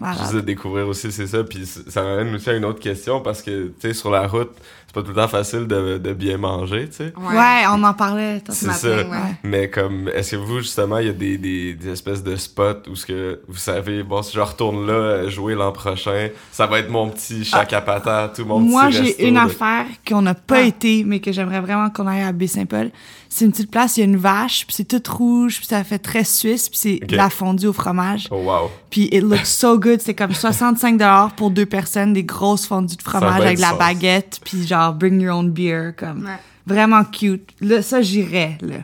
Malade. 0.00 0.18
Juste 0.22 0.34
de 0.34 0.40
découvrir 0.40 0.88
aussi, 0.88 1.10
c'est 1.12 1.26
ça. 1.28 1.44
Puis 1.44 1.64
ça 1.66 2.02
m'amène 2.02 2.34
aussi 2.34 2.50
à 2.50 2.54
une 2.54 2.64
autre 2.64 2.80
question 2.80 3.20
parce 3.20 3.40
que, 3.42 3.68
tu 3.68 3.74
sais, 3.80 3.94
sur 3.94 4.10
la 4.10 4.26
route, 4.26 4.50
c'est 4.94 5.00
pas 5.00 5.02
tout 5.02 5.08
le 5.08 5.14
temps 5.22 5.28
facile 5.28 5.66
de, 5.66 5.98
de 5.98 6.12
bien 6.12 6.38
manger, 6.38 6.88
tu 6.88 6.96
sais. 6.96 7.12
Ouais. 7.18 7.64
on 7.70 7.82
en 7.82 7.94
parlait 7.94 8.38
tantôt. 8.40 8.52
C'est 8.52 8.66
matin, 8.66 8.78
ça. 8.78 8.96
ouais. 8.96 9.34
Mais 9.42 9.68
comme, 9.70 10.08
est-ce 10.14 10.32
que 10.32 10.36
vous, 10.36 10.58
justement, 10.60 10.98
il 10.98 11.06
y 11.06 11.10
a 11.10 11.12
des, 11.12 11.36
des, 11.38 11.74
des 11.74 11.88
espèces 11.90 12.22
de 12.22 12.36
spots 12.36 12.88
où 12.90 12.94
ce 12.96 13.04
que 13.06 13.40
vous 13.48 13.56
savez, 13.58 14.02
bon, 14.02 14.22
si 14.22 14.34
je 14.34 14.40
retourne 14.40 14.86
là, 14.86 15.28
jouer 15.28 15.54
l'an 15.54 15.72
prochain, 15.72 16.28
ça 16.52 16.66
va 16.66 16.78
être 16.78 16.90
mon 16.90 17.08
petit 17.08 17.44
chac 17.44 17.72
à 17.72 17.80
patate, 17.80 18.36
tout 18.36 18.44
mon 18.44 18.60
petit 18.60 18.70
Moi, 18.70 18.84
resto 18.84 19.02
j'ai 19.04 19.26
une 19.28 19.34
de- 19.34 19.40
affaire 19.40 19.86
qu'on 20.06 20.22
n'a 20.22 20.34
pas 20.34 20.58
Ah. 20.58 20.62
été, 20.62 21.02
mais 21.04 21.20
que 21.20 21.32
j'aimerais 21.32 21.60
vraiment 21.60 21.90
qu'on 21.90 22.06
aille 22.06 22.22
à 22.22 22.32
Baie-Saint-Paul. 22.32 22.90
C'est 23.28 23.46
une 23.46 23.50
petite 23.50 23.70
place, 23.72 23.96
il 23.96 24.00
y 24.00 24.02
a 24.04 24.06
une 24.06 24.16
vache, 24.16 24.64
puis 24.64 24.76
c'est 24.76 24.84
toute 24.84 25.08
rouge, 25.08 25.56
puis 25.58 25.66
ça 25.66 25.82
fait 25.82 25.98
très 25.98 26.22
suisse, 26.22 26.68
puis 26.68 26.78
c'est 26.78 27.00
de 27.04 27.16
la 27.16 27.30
fondue 27.30 27.66
au 27.66 27.72
fromage. 27.72 28.28
Oh, 28.30 28.36
wow. 28.36 28.70
Puis 28.90 29.08
it 29.10 29.22
looks 29.22 29.46
so 29.46 29.76
good. 29.76 30.00
C'est 30.00 30.14
comme 30.14 30.32
65 30.34 31.00
pour 31.36 31.50
deux 31.50 31.66
personnes, 31.66 32.12
des 32.12 32.22
grosses 32.22 32.66
fondues 32.66 32.94
de 32.96 33.02
fromage 33.02 33.40
avec 33.40 33.54
être 33.54 33.58
la 33.60 33.70
sauce. 33.70 33.78
baguette, 33.78 34.40
puis 34.44 34.64
genre 34.66 34.83
bring 34.92 35.20
your 35.20 35.36
own 35.38 35.50
beer, 35.50 35.92
comme 35.96 36.24
Ouais. 36.24 36.38
vraiment 36.66 37.04
cute. 37.04 37.50
Là, 37.60 37.80
ça 37.82 38.02
j'irais 38.02 38.58
là. 38.60 38.76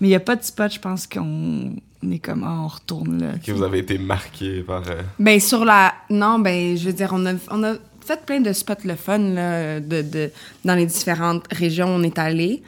Mais 0.00 0.08
il 0.08 0.10
y 0.10 0.14
a 0.14 0.20
pas 0.20 0.36
de 0.36 0.42
spot, 0.44 0.70
je 0.72 0.78
pense 0.80 1.06
qu'on 1.06 1.72
on 2.02 2.10
est 2.10 2.18
comme 2.18 2.44
ah, 2.46 2.60
on 2.64 2.68
retourne 2.68 3.20
là. 3.22 3.32
Que 3.44 3.50
vous 3.52 3.62
avez 3.62 3.78
été 3.78 3.96
marqué 3.98 4.60
par. 4.62 4.82
euh, 4.88 5.00
Ben, 5.18 5.40
sur 5.40 5.64
la. 5.64 5.94
Non, 6.10 6.38
ben, 6.38 6.76
je 6.76 6.86
veux 6.86 6.92
dire, 6.92 7.10
on 7.12 7.24
a, 7.26 7.32
on 7.50 7.62
a 7.64 7.74
fait 8.04 8.20
plein 8.26 8.40
de 8.40 8.52
spots 8.52 8.74
le 8.84 8.94
fun, 8.94 9.18
là, 9.18 9.80
de, 9.80 10.02
de, 10.02 10.30
dans 10.64 10.74
les 10.74 10.86
différentes 10.86 11.44
régions 11.52 11.86
où 11.86 11.98
on 11.98 12.02
est 12.02 12.18
allé. 12.18 12.62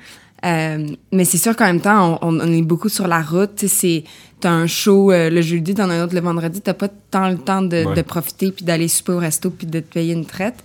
Euh, 0.44 0.86
mais 1.12 1.24
c'est 1.24 1.36
sûr 1.38 1.54
qu'en 1.56 1.66
même 1.66 1.80
temps, 1.80 2.18
on, 2.22 2.40
on 2.40 2.52
est 2.52 2.62
beaucoup 2.62 2.88
sur 2.88 3.06
la 3.08 3.20
route. 3.20 3.64
C'est- 3.66 4.04
t'as 4.40 4.50
un 4.52 4.66
show 4.68 5.10
euh, 5.12 5.30
le 5.30 5.42
jeudi, 5.42 5.74
t'en 5.74 5.90
as 5.90 5.94
un 5.94 6.04
autre 6.04 6.14
le 6.14 6.20
vendredi. 6.20 6.60
T'as 6.60 6.74
pas 6.74 6.88
tant 6.88 7.28
le 7.28 7.36
temps 7.38 7.60
de, 7.62 7.84
Ouais. 7.84 7.94
de 7.94 8.02
profiter 8.02 8.52
puis 8.52 8.64
d'aller 8.64 8.86
souper 8.88 9.12
au 9.12 9.18
resto 9.18 9.50
puis 9.50 9.66
de 9.66 9.80
te 9.80 9.92
payer 9.92 10.14
une 10.14 10.26
traite. 10.26 10.62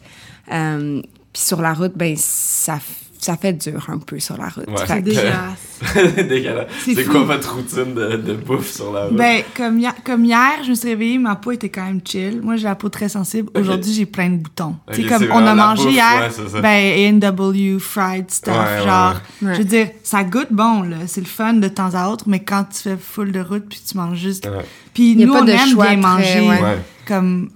Euh, 0.51 1.01
puis 1.33 1.41
sur 1.41 1.61
la 1.61 1.73
route, 1.73 1.93
ben, 1.95 2.15
ça, 2.17 2.75
f- 2.75 2.79
ça 3.17 3.37
fait 3.37 3.53
dur 3.53 3.85
un 3.89 3.97
peu 3.97 4.19
sur 4.19 4.37
la 4.37 4.49
route. 4.49 4.67
Ouais. 4.67 4.75
C'est 4.85 5.01
dégueulasse. 6.27 6.67
C'est 6.83 7.05
quoi 7.05 7.23
votre 7.23 7.55
routine 7.55 7.93
de, 7.93 8.17
de 8.17 8.33
bouffe 8.33 8.69
sur 8.71 8.91
la 8.93 9.05
route? 9.05 9.15
ben 9.15 9.43
comme 9.55 9.79
hier, 9.79 9.93
comme 10.03 10.25
hier, 10.25 10.51
je 10.63 10.69
me 10.71 10.75
suis 10.75 10.89
réveillée, 10.89 11.17
ma 11.17 11.35
peau 11.35 11.51
était 11.51 11.69
quand 11.69 11.85
même 11.85 12.01
chill. 12.05 12.41
Moi, 12.41 12.57
j'ai 12.57 12.65
la 12.65 12.75
peau 12.75 12.89
très 12.89 13.09
sensible. 13.09 13.49
Aujourd'hui, 13.55 13.93
j'ai 13.93 14.05
plein 14.05 14.29
de 14.29 14.37
boutons. 14.37 14.75
Ok, 14.87 14.95
c'est 14.95 15.03
comme 15.05 15.23
on 15.31 15.45
a 15.47 15.55
mangé 15.55 15.83
bouffe, 15.85 15.93
hier, 15.93 16.31
ouais, 16.53 16.61
ben 16.61 17.21
A&W 17.23 17.79
fried 17.79 18.29
stuff, 18.29 18.53
Ouais, 18.55 18.83
genre. 18.85 19.13
ouais. 19.41 19.47
Ouais. 19.47 19.53
Je 19.55 19.59
veux 19.59 19.65
dire, 19.67 19.87
ça 20.03 20.23
goûte 20.23 20.49
bon 20.51 20.83
là, 20.83 20.97
c'est 21.07 21.21
le 21.21 21.27
fun 21.27 21.53
de 21.53 21.67
temps 21.67 21.93
à 21.95 22.09
autre, 22.09 22.25
mais 22.27 22.41
quand 22.43 22.65
tu 22.65 22.79
fais 22.81 22.97
full 22.97 23.31
de 23.31 23.39
route 23.39 23.65
puis 23.69 23.81
tu 23.89 23.97
manges 23.97 24.17
juste. 24.19 24.47
Puis 24.93 25.15
nous, 25.15 25.31
pas 25.33 25.41
on 25.41 25.45
de 25.45 25.51
aime 25.51 25.69
choix 25.69 25.87
bien 25.95 26.01
très- 26.01 26.41
manger. 26.41 26.41
ouais. 26.49 26.61
Ouais. 26.61 26.77
Comme, 27.07 27.49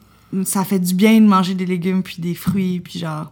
ça 0.43 0.63
fait 0.63 0.79
du 0.79 0.93
bien 0.93 1.19
de 1.21 1.25
manger 1.27 1.53
des 1.53 1.65
légumes 1.65 2.03
puis 2.03 2.15
des 2.19 2.33
fruits, 2.35 2.79
puis 2.79 2.99
genre... 2.99 3.31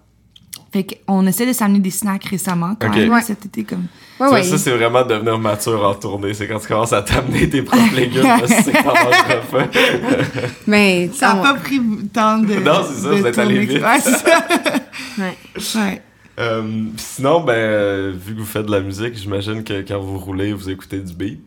Fait 0.76 0.86
qu'on 1.08 1.26
essaie 1.26 1.46
de 1.46 1.54
s'amener 1.54 1.80
des 1.80 1.90
snacks 1.90 2.26
récemment, 2.26 2.76
quand 2.78 2.94
même, 2.94 3.22
cet 3.22 3.46
été, 3.46 3.64
comme... 3.64 3.86
Ouais, 4.20 4.28
Ça, 4.28 4.34
ouais. 4.34 4.44
ça, 4.44 4.58
c'est 4.58 4.72
vraiment 4.76 5.06
devenir 5.06 5.40
mature 5.40 5.82
en 5.88 5.94
tournée. 5.96 6.34
C'est 6.34 6.50
quand 6.50 6.60
tu 6.60 6.68
commences 6.68 6.92
à 6.92 7.02
t'amener 7.02 7.50
tes 7.50 7.62
propres 7.62 7.82
légumes 7.96 8.24
parce 8.24 8.52
que 8.52 8.72
t'en 8.84 8.94
mangeras 8.94 9.36
pas. 9.50 9.68
Mais, 10.68 11.10
Ça 11.14 11.32
a 11.32 11.36
on- 11.38 11.44
pas 11.44 11.54
pris 11.54 11.80
tant 12.14 12.40
de... 12.40 12.56
Non, 12.56 12.82
c'est 12.86 13.02
ça, 13.04 13.10
vous 13.10 13.26
êtes 13.26 13.38
allé 13.40 13.60
vite. 13.66 13.82
Ouais, 13.82 14.00
c'est 14.02 14.18
ça. 14.18 14.46
ouais. 15.18 15.38
Ouais. 15.76 16.02
Euh, 16.42 16.64
sinon, 16.98 17.40
ben, 17.40 17.54
euh, 17.54 18.14
vu 18.14 18.34
que 18.36 18.40
vous 18.42 18.46
faites 18.46 18.66
de 18.66 18.72
la 18.72 18.82
musique, 18.82 19.16
j'imagine 19.16 19.64
que 19.64 19.80
quand 19.88 20.00
vous 20.02 20.18
roulez, 20.20 20.52
vous 20.52 20.70
écoutez 20.70 21.00
du 21.00 21.14
beat. 21.14 21.40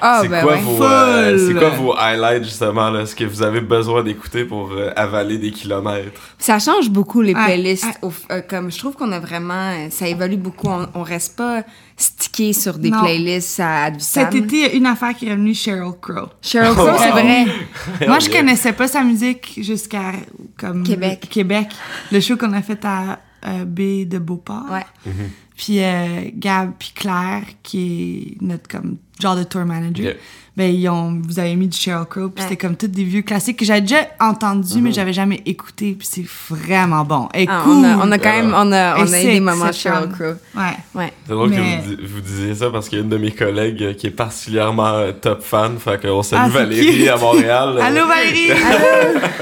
Ah, 0.00 0.20
c'est 0.22 0.28
ben 0.28 0.42
quoi 0.42 0.52
ouais. 0.54 0.60
vos, 0.60 0.82
euh, 0.82 1.38
c'est 1.48 1.54
quoi 1.54 1.70
vos 1.70 1.94
highlights 1.96 2.44
justement 2.44 2.90
là, 2.90 3.06
ce 3.06 3.14
que 3.14 3.24
vous 3.24 3.42
avez 3.42 3.60
besoin 3.60 4.02
d'écouter 4.02 4.44
pour 4.44 4.72
euh, 4.72 4.90
avaler 4.96 5.38
des 5.38 5.50
kilomètres? 5.50 6.20
Ça 6.38 6.58
change 6.58 6.90
beaucoup 6.90 7.22
les 7.22 7.34
Ouais, 7.34 7.44
playlists. 7.44 7.84
ouais. 7.84 7.92
au- 8.02 8.12
euh, 8.32 8.42
comme 8.48 8.70
je 8.70 8.78
trouve 8.78 8.94
qu'on 8.94 9.10
a 9.12 9.18
vraiment, 9.20 9.88
ça 9.90 10.06
évolue 10.08 10.36
beaucoup. 10.36 10.68
On, 10.68 10.86
on 10.94 11.02
reste 11.02 11.36
pas 11.36 11.62
stické 11.96 12.52
sur 12.52 12.74
des 12.78 12.90
Non. 12.90 13.00
playlists 13.02 13.58
à 13.60 13.84
ad 13.84 14.00
Cet 14.00 14.34
été, 14.34 14.76
une 14.76 14.84
affaire 14.86 15.14
qui 15.14 15.28
est 15.28 15.30
revenue, 15.30 15.54
Sheryl 15.54 15.92
Crow. 16.00 16.28
Sheryl 16.42 16.74
Crow, 16.74 16.88
Oh, 16.92 16.96
c'est 16.98 17.06
wow. 17.08 17.12
vrai. 17.12 17.46
Moi, 18.06 18.18
je 18.18 18.28
connaissais 18.30 18.72
pas 18.74 18.86
sa 18.88 19.02
musique 19.02 19.58
jusqu'à 19.62 20.12
comme 20.58 20.82
Québec. 20.82 21.26
Québec. 21.30 21.68
Le 22.12 22.20
show 22.20 22.36
qu'on 22.36 22.52
a 22.52 22.60
fait 22.60 22.84
à 22.84 23.18
euh, 23.46 23.64
B 23.64 24.08
de 24.08 24.18
Beauport. 24.18 24.64
Ouais. 24.70 25.12
Puis 25.56 25.82
euh, 25.82 26.28
Gab 26.34 26.72
puis 26.78 26.92
Claire, 26.94 27.42
qui 27.62 28.36
est 28.40 28.44
notre 28.44 28.68
comme 28.68 28.96
genre 29.18 29.36
de 29.36 29.42
tour 29.44 29.64
manager, 29.64 30.12
ben 30.54 30.74
ils 30.74 30.86
ont, 30.90 31.18
vous 31.26 31.38
avez 31.38 31.56
mis 31.56 31.68
du 31.68 31.76
Sheryl 31.78 32.04
Crow, 32.04 32.28
puis 32.28 32.42
Ouais. 32.44 32.50
c'était 32.50 32.56
comme 32.56 32.76
tous 32.76 32.88
des 32.88 33.04
vieux 33.04 33.22
classiques 33.22 33.58
que 33.58 33.64
j'avais 33.64 33.80
déjà 33.80 34.06
entendus, 34.20 34.80
mais 34.82 34.92
j'avais 34.92 35.14
jamais 35.14 35.40
écouté, 35.46 35.94
puis 35.98 36.06
c'est 36.10 36.26
vraiment 36.54 37.04
bon. 37.04 37.28
Et 37.32 37.46
Ah, 37.48 37.62
cool. 37.64 37.76
on, 37.76 37.84
a, 37.84 37.96
on 38.06 38.12
a 38.12 38.18
quand 38.18 38.32
même, 38.32 38.52
on 38.54 38.72
a, 38.72 38.98
on 38.98 39.10
a 39.12 39.22
eu 39.22 39.26
des 39.26 39.40
moments 39.40 39.72
Sheryl. 39.72 40.10
Crow. 40.10 40.34
Ouais. 40.60 40.76
Ouais. 40.94 41.12
C'est 41.26 41.32
drôle 41.32 41.48
Mais- 41.50 41.56
que 41.56 42.02
vous, 42.02 42.14
vous 42.16 42.20
disiez 42.20 42.54
ça 42.54 42.68
parce 42.70 42.90
qu'il 42.90 42.98
y 42.98 43.00
a 43.00 43.04
une 43.04 43.10
de 43.10 43.16
mes 43.16 43.32
collègues 43.32 43.82
euh, 43.82 43.94
qui 43.94 44.08
est 44.08 44.10
particulièrement 44.10 44.88
euh, 44.88 45.12
top 45.12 45.40
fan. 45.42 45.78
Fait 45.78 46.00
qu'on 46.02 46.22
salue 46.22 46.42
Ah, 46.44 46.48
Valérie 46.48 46.98
cute. 46.98 47.08
à 47.08 47.16
Montréal. 47.16 47.78
Allô 47.82 48.06
Valérie. 48.06 48.50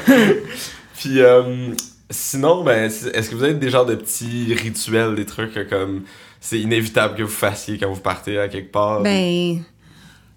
Puis 0.96 1.20
euh, 1.20 1.72
sinon, 2.14 2.64
ben, 2.64 2.84
est-ce 2.90 3.28
que 3.30 3.34
vous 3.34 3.44
avez 3.44 3.54
des 3.54 3.70
genres 3.70 3.86
de 3.86 3.94
petits 3.94 4.54
rituels, 4.54 5.14
des 5.14 5.26
trucs 5.26 5.56
euh, 5.56 5.64
comme 5.68 6.02
c'est 6.40 6.60
inévitable 6.60 7.16
que 7.16 7.22
vous 7.22 7.28
fassiez 7.28 7.78
quand 7.78 7.90
vous 7.92 8.00
partez 8.00 8.38
à 8.38 8.48
quelque 8.48 8.70
part? 8.72 9.02
Ben, 9.02 9.62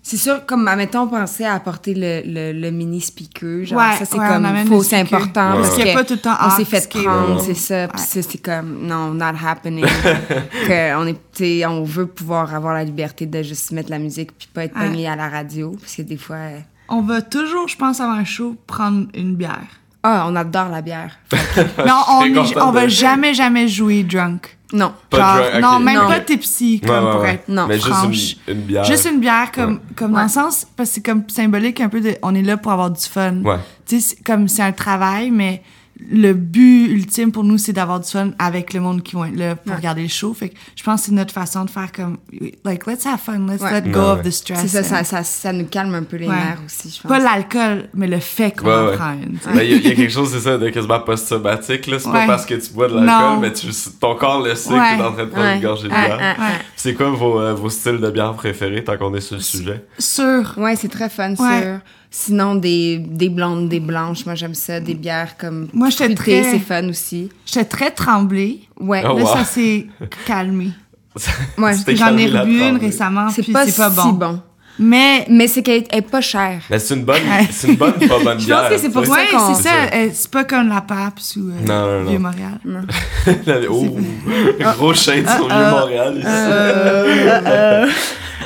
C'est 0.02 0.16
sûr, 0.18 0.46
comme, 0.46 0.66
admettons, 0.70 1.08
penser 1.08 1.44
à 1.44 1.54
apporter 1.56 1.94
le, 1.94 2.22
le, 2.26 2.54
le 2.58 2.72
mini 2.72 3.02
speaker. 3.02 3.66
Genre, 3.66 3.78
Ouais, 3.78 3.98
ça, 4.00 4.06
c'est 4.06 4.18
ouais, 4.18 4.28
comme, 4.28 4.68
faut, 4.68 4.82
c'est 4.84 5.00
important. 5.02 5.56
Ouais. 5.58 5.62
Parce 5.62 5.76
qu'il 5.76 5.86
y 5.86 5.90
a 5.90 5.94
que 5.94 5.98
pas 6.00 6.06
tout 6.06 6.14
le 6.14 6.20
temps 6.22 6.36
on 6.46 6.50
s'est 6.52 6.64
fait 6.66 6.90
prendre, 6.90 7.36
Ouais. 7.38 7.44
c'est 7.46 7.54
ça. 7.56 7.88
Puis 7.90 8.02
ça, 8.02 8.22
c'est 8.22 8.38
comme, 8.38 8.88
non, 8.88 9.14
not 9.14 9.36
happening. 9.46 9.84
que 10.68 10.96
on 10.98 11.08
est, 11.08 11.66
on 11.66 11.84
veut 11.84 12.08
pouvoir 12.08 12.54
avoir 12.56 12.74
la 12.74 12.84
liberté 12.86 13.26
de 13.26 13.44
juste 13.44 13.72
mettre 13.72 13.90
la 13.90 14.00
musique 14.00 14.32
puis 14.38 14.48
pas 14.54 14.64
être 14.64 14.76
Ouais. 14.80 14.88
pogné 14.88 15.08
à 15.08 15.16
la 15.18 15.28
radio. 15.30 15.76
Parce 15.80 15.96
que 15.98 16.04
des 16.04 16.18
fois, 16.18 16.38
euh, 16.38 16.60
On 16.88 17.02
va 17.02 17.22
toujours, 17.22 17.68
je 17.68 17.76
pense, 17.76 18.00
avant 18.00 18.14
un 18.14 18.24
show, 18.24 18.56
prendre 18.66 19.08
une 19.14 19.36
bière. 19.36 19.68
Ah, 20.04 20.26
on 20.30 20.36
adore 20.36 20.70
la 20.70 20.82
bière. 20.82 21.18
Mais 21.58 21.92
on, 22.10 22.24
est- 22.24 22.58
on 22.62 22.72
va 22.72 22.88
jamais, 22.88 23.34
jamais 23.34 23.68
jouer 23.68 24.04
drunk. 24.04 24.58
Non. 24.74 24.94
Pas 25.10 25.18
Genre, 25.18 25.50
drunk. 25.50 25.62
Non, 25.62 25.80
même 25.80 25.96
Non. 26.02 26.08
pas 26.08 26.20
tipsy, 26.20 26.80
comme 26.82 26.90
Ouais, 26.92 26.98
ouais, 27.06 27.12
pour 27.12 27.22
ouais. 27.22 27.34
être 27.36 27.48
Non, 27.48 27.68
Mais 27.68 27.76
juste 27.76 27.88
franche. 27.88 28.36
une, 28.48 28.54
une 28.56 28.62
bière. 28.62 28.84
Juste 28.84 29.10
une 29.12 29.20
bière, 29.20 29.52
comme, 29.54 29.80
comme 29.96 30.12
dans 30.14 30.24
le 30.24 30.28
sens, 30.30 30.68
parce 30.76 30.90
que 30.90 30.96
c'est 30.96 31.06
comme 31.06 31.24
symbolique 31.30 31.80
un 31.82 31.90
peu 31.90 32.02
de, 32.02 32.16
on 32.22 32.36
est 32.36 32.42
là 32.42 32.58
pour 32.58 32.72
avoir 32.74 32.92
du 32.92 33.04
fun. 33.06 33.42
Ouais. 33.44 33.58
Tu 33.86 34.02
sais, 34.02 34.18
comme 34.26 34.48
c'est 34.48 34.64
un 34.64 34.74
travail, 34.74 35.32
mais 35.32 35.62
le 36.12 36.34
but 36.34 36.88
ultime 36.92 37.32
pour 37.32 37.44
nous, 37.44 37.58
c'est 37.58 37.74
d'avoir 37.74 38.00
du 38.00 38.10
fun 38.10 38.32
avec 38.40 38.74
le 38.74 38.80
monde 38.82 39.02
qui 39.04 39.16
vont 39.16 39.26
être 39.26 39.36
là 39.36 39.56
pour 39.56 39.72
Ouais. 39.72 39.78
regarder 39.78 40.04
le 40.04 40.08
show. 40.08 40.34
Fait 40.34 40.50
que 40.50 40.56
je 40.76 40.84
pense 40.84 41.02
que 41.02 41.06
c'est 41.08 41.12
notre 41.14 41.34
façon 41.34 41.66
de 41.66 41.70
faire 41.70 41.92
comme, 41.92 42.18
like, 42.64 42.86
let's 42.86 43.06
have 43.06 43.20
fun, 43.20 43.48
let's 43.48 43.62
Ouais. 43.62 43.72
let 43.82 43.90
go 43.90 44.00
Ouais, 44.00 44.06
of 44.06 44.18
ouais. 44.20 44.24
the 44.24 44.32
stress. 44.32 44.60
C'est 44.62 44.68
ça, 44.68 44.84
ça, 44.84 45.00
and- 45.02 45.04
ça, 45.06 45.24
ça 45.24 45.54
nous 45.54 45.66
calme 45.66 45.96
un 45.96 46.04
peu 46.04 46.18
les 46.18 46.28
Ouais. 46.28 46.36
nerfs 46.36 46.60
aussi, 46.66 46.90
je 46.96 47.02
pense. 47.02 47.10
Pas 47.10 47.20
l'alcool, 47.20 47.90
mais 47.94 48.08
le 48.08 48.20
fait 48.20 48.52
qu'on 48.52 48.68
Ouais, 48.68 48.74
en 48.74 48.86
ouais. 48.88 48.96
prenne. 48.96 49.38
Ben, 49.54 49.62
Il 49.64 49.72
y, 49.78 49.88
y 49.88 49.92
a 49.92 49.96
quelque 49.96 50.12
chose, 50.14 50.30
c'est 50.32 50.40
ça, 50.42 50.58
de 50.58 50.70
quasiment 50.70 51.00
post-traumatique. 51.00 51.88
là. 51.88 52.00
C'est 52.00 52.12
pas 52.12 52.28
parce 52.28 52.46
que 52.46 52.54
tu 52.56 52.72
bois 52.74 52.88
de 52.88 52.96
l'alcool, 53.00 53.40
mais 53.42 53.54
tu, 53.54 53.68
ton 54.00 54.16
corps 54.16 54.42
le 54.44 54.56
sait 54.56 54.70
que 54.70 54.98
t'es 54.98 55.04
en 55.04 55.14
train 55.14 55.24
de 55.26 55.30
prendre 55.30 55.46
Ouais. 55.46 55.56
une 55.56 55.62
gorgée 55.62 55.84
de 55.84 55.90
bière. 55.90 56.04
ouais, 56.18 56.24
ouais. 56.24 56.46
Ouais. 56.46 56.60
C'est 56.76 56.94
quoi 56.94 57.10
vos, 57.10 57.40
euh, 57.40 57.54
vos 57.54 57.70
styles 57.70 57.98
de 58.00 58.12
bière 58.12 58.34
préférés 58.34 58.84
tant 58.84 58.98
qu'on 58.98 59.14
est 59.16 59.22
sur 59.22 59.36
le 59.36 59.42
sujet? 59.42 59.84
Sûr. 59.98 60.54
Ouais, 60.58 60.76
c'est 60.76 60.90
très 60.90 61.10
fun, 61.10 61.32
Ouais. 61.32 61.62
sûr. 61.64 61.80
Sinon, 62.20 62.56
des, 62.56 62.98
des 62.98 63.30
blondes, 63.30 63.70
des 63.70 63.80
blanches, 63.80 64.26
moi 64.26 64.34
j'aime 64.34 64.56
ça. 64.56 64.80
Des 64.80 64.96
bières 64.96 65.38
comme 65.38 65.68
Moi, 65.72 65.90
j'étais 65.92 66.16
très- 66.16 66.42
c'est 66.44 66.58
fun 66.58 66.90
aussi. 66.90 67.30
J'étais 67.46 67.66
très 67.66 67.92
tremblée. 67.92 68.62
Ouais, 68.80 69.04
Oh, 69.06 69.18
là, 69.20 69.24
wow. 69.24 69.34
ça 69.36 69.44
s'est 69.46 69.86
calmé. 70.26 70.70
Ouais. 71.60 71.74
J'en 71.96 72.18
ai 72.18 72.26
rebu 72.28 72.60
une 72.60 72.78
récemment, 72.78 73.30
c'est 73.30 73.52
pas, 73.52 73.66
si 73.68 73.80
bon. 73.96 74.14
bon. 74.14 74.42
Mais 74.80 75.26
Mais 75.30 75.48
c'est 75.48 75.62
qu'elle 75.64 75.84
est- 75.92 76.02
pas 76.10 76.22
chère. 76.22 76.62
Mais 76.72 76.78
c'est 76.80 76.94
une 76.96 77.04
bonne, 77.06 77.22
c'est 77.52 77.68
une 77.70 77.76
bonne, 77.76 77.94
pas 77.94 78.20
bonne 78.24 78.40
Je 78.40 78.46
bière. 78.46 78.62
pense 78.62 78.70
que 78.70 78.78
c'est 78.78 78.90
pour 78.90 79.06
ça 79.06 79.18
qu'on- 79.32 79.54
c'est 79.56 79.62
C'est 79.64 79.70
ça. 79.70 79.76
ça. 79.90 79.96
euh, 79.96 80.10
C'est 80.14 80.32
pas 80.32 80.44
comme 80.44 80.70
la 80.70 80.82
PAPS 80.82 81.36
ou 81.38 81.50
euh, 81.50 81.66
Non, 81.68 81.82
non, 81.88 82.04
non. 82.04 82.10
Vieux-Montréal. 82.10 82.60
oh, 83.70 83.98
gros 84.78 84.94
shade 84.96 85.28
sur 85.28 85.46
Euh, 85.52 85.56
Vieux-Montréal 85.56 86.14
ici. 86.18 86.28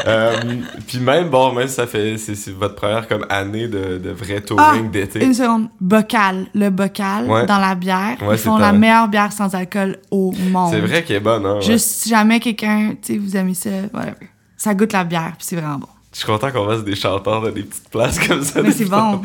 Euh, 0.07 0.39
puis 0.87 0.99
même, 0.99 1.29
bon, 1.29 1.53
même 1.53 1.67
ça 1.67 1.85
fait, 1.87 2.17
c'est 2.17 2.51
votre 2.51 2.75
première 2.75 3.07
comme 3.07 3.25
année 3.29 3.67
de, 3.67 3.97
de 3.97 4.09
vrai 4.11 4.37
Ah, 4.37 4.41
touring 4.41 4.89
d'été. 4.91 5.23
une 5.23 5.33
seconde. 5.33 5.67
Bocal. 5.79 6.47
Le 6.53 6.69
bocal 6.69 7.25
Ouais. 7.29 7.45
dans 7.45 7.59
la 7.59 7.75
bière. 7.75 8.17
Ouais, 8.21 8.35
Ils 8.35 8.37
font 8.37 8.57
la 8.57 8.71
meilleure 8.73 9.07
bière 9.07 9.31
sans 9.31 9.53
alcool 9.55 9.97
au 10.09 10.31
monde. 10.49 10.71
C'est 10.71 10.79
vrai 10.81 11.03
qu'elle 11.03 11.17
est 11.17 11.19
bonne, 11.19 11.45
hein. 11.45 11.59
Juste 11.61 11.87
si 11.89 12.09
jamais 12.09 12.39
quelqu'un, 12.39 12.95
tu 13.01 13.13
sais, 13.13 13.19
vous 13.19 13.35
aimez 13.37 13.53
ça, 13.53 13.69
whatever. 13.93 14.15
Ça 14.57 14.73
goûte 14.73 14.93
la 14.93 15.03
bière, 15.03 15.33
puis 15.37 15.45
c'est 15.47 15.55
vraiment 15.55 15.77
bon. 15.79 15.87
Je 16.21 16.27
suis 16.27 16.33
content 16.33 16.51
qu'on 16.51 16.69
fasse 16.69 16.83
des 16.83 16.93
chanteurs 16.95 17.41
dans 17.41 17.49
des 17.49 17.63
petites 17.63 17.89
places 17.89 18.19
comme 18.27 18.43
ça. 18.43 18.61
Mais 18.61 18.71
c'est 18.71 18.85
bon. 18.85 19.23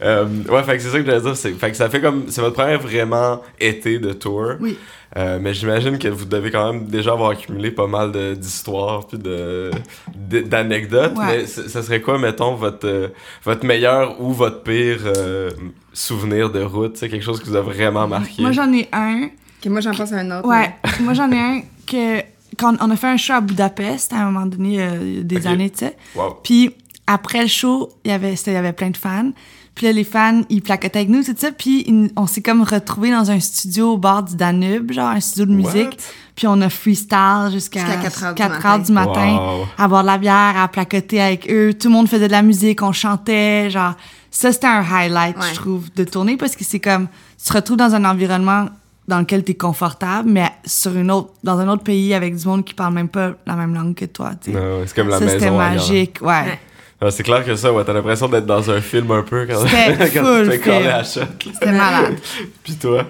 Euh, 0.00 0.26
ouais, 0.48 0.62
fait 0.62 0.76
que 0.76 0.82
c'est 0.84 0.90
ça 0.90 1.00
que 1.00 1.04
j'allais 1.04 1.20
dire. 1.20 1.36
c'est- 1.36 1.50
Fait 1.54 1.72
que 1.72 1.76
ça 1.76 1.90
fait 1.90 2.00
comme. 2.00 2.26
C'est 2.28 2.40
votre 2.40 2.54
premier 2.54 2.76
vraiment 2.76 3.42
été 3.58 3.98
de 3.98 4.12
tour. 4.12 4.50
Oui. 4.60 4.78
Euh, 5.16 5.38
mais 5.40 5.54
j'imagine 5.54 5.98
que 5.98 6.06
vous 6.06 6.24
devez 6.24 6.52
quand 6.52 6.72
même 6.72 6.84
déjà 6.86 7.12
avoir 7.14 7.30
accumulé 7.30 7.72
pas 7.72 7.88
mal 7.88 8.12
d'histoires 8.36 9.08
puis 9.08 9.18
de 9.18 9.72
d'anecdotes. 10.16 11.16
Ouais. 11.16 11.38
Mais 11.38 11.46
ça 11.46 11.82
serait 11.82 12.00
quoi, 12.00 12.16
mettons, 12.18 12.54
votre, 12.54 12.86
euh, 12.86 13.08
votre 13.44 13.64
meilleur 13.64 14.20
ou 14.20 14.32
votre 14.32 14.62
pire 14.62 15.00
euh, 15.16 15.50
souvenir 15.92 16.50
de 16.50 16.62
route? 16.62 16.96
C'est 16.96 17.08
quelque 17.08 17.24
chose 17.24 17.42
qui 17.42 17.48
vous 17.48 17.56
a 17.56 17.60
vraiment 17.62 18.06
marqué? 18.06 18.40
Moi, 18.42 18.52
j'en 18.52 18.72
ai 18.72 18.88
un. 18.92 19.24
Ok, 19.24 19.66
moi 19.70 19.80
j'en 19.80 19.94
pense 19.94 20.12
à 20.12 20.18
un 20.18 20.38
autre. 20.38 20.48
Ouais. 20.48 20.70
Moi, 21.00 21.12
j'en 21.14 21.30
ai 21.32 21.38
un 21.40 21.60
que. 21.86 22.20
Quand 22.56 22.74
on 22.80 22.90
a 22.90 22.96
fait 22.96 23.06
un 23.08 23.16
show 23.16 23.34
à 23.34 23.40
Budapest, 23.40 24.12
à 24.12 24.16
un 24.16 24.30
moment 24.30 24.46
donné, 24.46 24.80
euh, 24.82 24.98
il 25.02 25.16
y 25.16 25.20
a 25.20 25.22
des 25.22 25.46
années, 25.46 25.70
tu 25.70 25.78
sais. 25.80 25.96
Wow. 26.14 26.38
Puis 26.42 26.74
après 27.06 27.42
le 27.42 27.48
show, 27.48 27.90
il 28.04 28.10
y 28.10 28.14
avait, 28.14 28.34
il 28.34 28.52
y 28.52 28.56
avait 28.56 28.72
plein 28.72 28.90
de 28.90 28.96
fans. 28.96 29.30
Puis 29.74 29.84
là, 29.86 29.92
les 29.92 30.04
fans, 30.04 30.40
ils 30.48 30.62
placotaient 30.62 31.00
avec 31.00 31.10
nous, 31.10 31.22
tout 31.22 31.34
ça. 31.36 31.52
Puis 31.52 32.10
on 32.16 32.26
s'est 32.26 32.40
comme 32.40 32.62
retrouvés 32.62 33.10
dans 33.10 33.30
un 33.30 33.38
studio 33.40 33.92
au 33.92 33.98
bord 33.98 34.22
du 34.22 34.34
Danube, 34.34 34.90
genre 34.92 35.10
un 35.10 35.20
studio 35.20 35.44
de 35.44 35.52
musique. 35.52 35.74
What? 35.90 35.96
Puis 36.34 36.46
on 36.46 36.58
a 36.62 36.70
freestyle 36.70 37.48
jusqu'à 37.52 37.80
Jusqu'à 37.80 37.96
4 38.02 38.24
heures 38.24 38.34
du 38.34 38.40
4 38.42 38.50
matin. 38.52 38.68
heures 38.70 38.78
du 38.80 38.92
matin, 38.92 39.36
Wow. 39.36 39.66
à 39.76 39.88
boire 39.88 40.02
de 40.02 40.06
la 40.06 40.18
bière, 40.18 40.54
à 40.56 40.68
placoter 40.68 41.20
avec 41.20 41.50
eux. 41.50 41.74
Tout 41.74 41.88
le 41.88 41.92
monde 41.94 42.08
faisait 42.08 42.26
de 42.26 42.32
la 42.32 42.42
musique, 42.42 42.82
on 42.82 42.92
chantait, 42.92 43.68
genre... 43.70 43.94
Ça, 44.30 44.52
c'était 44.52 44.66
un 44.66 44.82
highlight, 44.82 45.36
Ouais. 45.36 45.44
je 45.50 45.54
trouve, 45.54 45.90
de 45.94 46.04
tourner, 46.04 46.36
parce 46.36 46.56
que 46.56 46.64
c'est 46.64 46.80
comme... 46.80 47.08
Tu 47.38 47.48
te 47.48 47.52
retrouves 47.54 47.76
dans 47.78 47.94
un 47.94 48.04
environnement 48.04 48.66
dans 49.08 49.20
lequel 49.20 49.44
tu 49.44 49.52
es 49.52 49.54
confortable, 49.54 50.28
mais 50.30 50.50
sur 50.64 50.96
une 50.96 51.10
autre, 51.10 51.30
dans 51.44 51.58
un 51.58 51.68
autre 51.68 51.82
pays 51.84 52.12
avec 52.14 52.34
du 52.36 52.46
monde 52.46 52.64
qui 52.64 52.74
parle 52.74 52.92
même 52.94 53.08
pas 53.08 53.32
la 53.46 53.54
même 53.54 53.72
langue 53.74 53.94
que 53.94 54.04
toi. 54.06 54.32
Non, 54.48 54.82
c'est 54.86 54.94
comme 54.96 55.08
la 55.08 55.18
ça, 55.18 55.28
c'était 55.28 55.44
maison. 55.50 55.60
ailleurs. 55.60 55.74
magique, 55.74 56.18
ouais. 56.22 56.26
Ouais. 56.28 56.58
Ah, 57.00 57.10
c'est 57.10 57.22
clair 57.22 57.44
que 57.44 57.54
ça, 57.56 57.72
ouais, 57.72 57.84
t'as 57.84 57.92
l'impression 57.92 58.26
d'être 58.28 58.46
dans 58.46 58.70
un 58.70 58.80
film 58.80 59.10
un 59.10 59.22
peu 59.22 59.46
quand, 59.46 59.66
C'était 59.66 60.10
quand 60.18 60.24
full 60.24 60.50
tu 60.50 60.58
fais 60.58 60.88
à. 60.88 61.04
C'était 61.04 61.72
malade. 61.72 62.14
Puis 62.64 62.74
toi? 62.76 63.04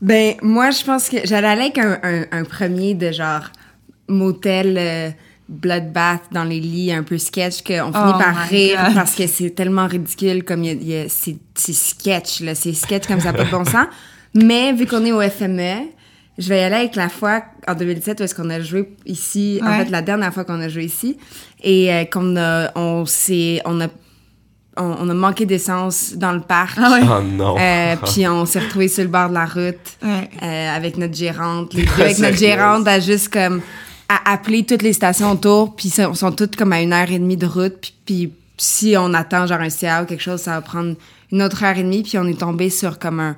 Ben, 0.00 0.34
moi, 0.42 0.70
je 0.70 0.84
pense 0.84 1.08
que 1.08 1.16
j'allais 1.24 1.48
aller 1.48 1.62
avec 1.62 1.78
un, 1.78 1.98
un, 2.02 2.24
un 2.30 2.44
premier 2.44 2.94
de 2.94 3.10
genre 3.12 3.42
motel 4.08 4.76
euh, 4.78 5.10
bloodbath 5.48 6.22
dans 6.32 6.44
les 6.44 6.60
lits, 6.60 6.92
un 6.92 7.02
peu 7.02 7.18
sketch, 7.18 7.62
qu'on 7.62 7.92
finit 7.92 8.12
Oh 8.14 8.18
par 8.18 8.36
rire 8.48 8.80
God. 8.86 8.94
parce 8.94 9.14
que 9.14 9.26
c'est 9.26 9.50
tellement 9.50 9.86
ridicule 9.86 10.44
comme 10.44 10.64
il 10.64 10.82
y 10.86 10.96
a, 10.96 11.02
a- 11.02 11.08
c'est, 11.08 11.36
c'est 11.54 11.72
sketch, 11.74 12.40
là. 12.40 12.54
C'est 12.54 12.72
sketch 12.72 13.06
comme 13.06 13.20
ça, 13.20 13.32
pas 13.32 13.44
de 13.44 13.50
bon 13.50 13.64
sens. 13.64 13.86
Mais 14.34 14.72
vu 14.72 14.86
qu'on 14.86 15.04
est 15.04 15.12
au 15.12 15.20
FME, 15.22 15.88
je 16.38 16.48
vais 16.48 16.60
y 16.60 16.62
aller 16.64 16.74
avec 16.76 16.96
la 16.96 17.08
fois 17.08 17.42
en 17.66 17.74
2017 17.74 18.20
où 18.20 18.22
est-ce 18.24 18.34
qu'on 18.34 18.50
a 18.50 18.60
joué 18.60 18.94
ici, 19.06 19.60
en 19.62 19.72
fait, 19.78 19.90
la 19.90 20.02
dernière 20.02 20.32
fois 20.34 20.44
qu'on 20.44 20.60
a 20.60 20.68
joué 20.68 20.84
ici, 20.84 21.16
et 21.62 21.92
euh, 21.92 22.04
qu'on 22.04 22.36
a, 22.36 22.70
on 22.76 23.06
s'est, 23.06 23.62
on 23.64 23.80
a, 23.80 23.86
on, 24.76 24.84
on 25.00 25.08
a 25.08 25.14
manqué 25.14 25.46
d'essence 25.46 26.12
dans 26.14 26.32
le 26.32 26.40
parc. 26.40 26.76
Ah 26.82 26.90
ouais. 26.92 27.00
Oh 27.02 27.22
non. 27.22 27.56
Euh, 27.58 27.96
puis 28.12 28.28
on 28.28 28.44
s'est 28.44 28.58
retrouvés 28.60 28.88
sur 28.88 29.02
le 29.04 29.08
bord 29.08 29.30
de 29.30 29.34
la 29.34 29.46
route 29.46 29.96
Ouais. 30.02 30.28
euh, 30.42 30.76
avec 30.76 30.98
notre 30.98 31.14
gérante. 31.14 31.72
Les 31.72 31.84
deux 31.96 32.02
avec 32.02 32.18
notre 32.18 32.36
gérante 32.36 32.86
à 32.86 33.00
juste 33.00 33.30
comme 33.30 33.62
à 34.08 34.32
appeler 34.32 34.64
toutes 34.66 34.82
les 34.82 34.92
stations 34.92 35.30
autour. 35.32 35.74
Puis 35.74 35.88
ils 35.96 36.14
sont 36.16 36.32
toutes 36.32 36.56
comme 36.56 36.74
à 36.74 36.82
une 36.82 36.92
heure 36.92 37.10
et 37.10 37.18
demie 37.18 37.38
de 37.38 37.46
route. 37.46 37.76
Puis, 37.80 37.94
puis 38.04 38.32
si 38.58 38.94
on 38.98 39.14
attend 39.14 39.46
genre 39.46 39.60
un 39.62 39.70
CA 39.70 40.02
ou 40.02 40.04
quelque 40.04 40.22
chose, 40.22 40.42
ça 40.42 40.52
va 40.52 40.60
prendre 40.60 40.94
une 41.32 41.42
autre 41.42 41.64
heure 41.64 41.78
et 41.78 41.82
demie. 41.82 42.02
Puis 42.02 42.18
on 42.18 42.26
est 42.26 42.38
tombé 42.38 42.68
sur 42.68 42.98
comme 42.98 43.20
un 43.20 43.36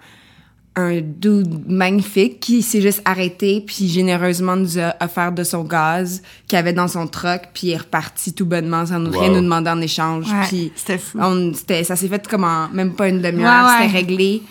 un 0.78 1.00
dude 1.00 1.68
magnifique 1.70 2.40
qui 2.40 2.62
s'est 2.62 2.80
juste 2.80 3.02
arrêté 3.04 3.62
puis 3.66 3.88
généreusement 3.88 4.56
nous 4.56 4.78
a 4.78 4.94
offert 5.00 5.32
de 5.32 5.44
son 5.44 5.64
gaz 5.64 6.22
qu'il 6.46 6.58
avait 6.58 6.72
dans 6.72 6.88
son 6.88 7.06
truck 7.06 7.42
puis 7.54 7.68
il 7.68 7.70
est 7.72 7.76
reparti 7.78 8.32
tout 8.32 8.46
bonnement 8.46 8.86
sans 8.86 8.98
nous 8.98 9.10
rien 9.10 9.28
nous 9.30 9.40
demander 9.40 9.70
en 9.70 9.80
échange 9.80 10.26
Ouais, 10.30 10.46
puis 10.48 10.72
c'était 10.76 10.98
fou. 10.98 11.18
on 11.20 11.52
ça 11.84 11.96
s'est 11.96 12.08
fait 12.08 12.26
comme 12.28 12.44
en 12.44 12.68
même 12.72 12.92
pas 12.94 13.08
une 13.08 13.20
demi-heure 13.20 13.66
Ouais, 13.66 13.70
ouais. 13.80 13.86
c'était 13.86 13.98
réglé 13.98 14.42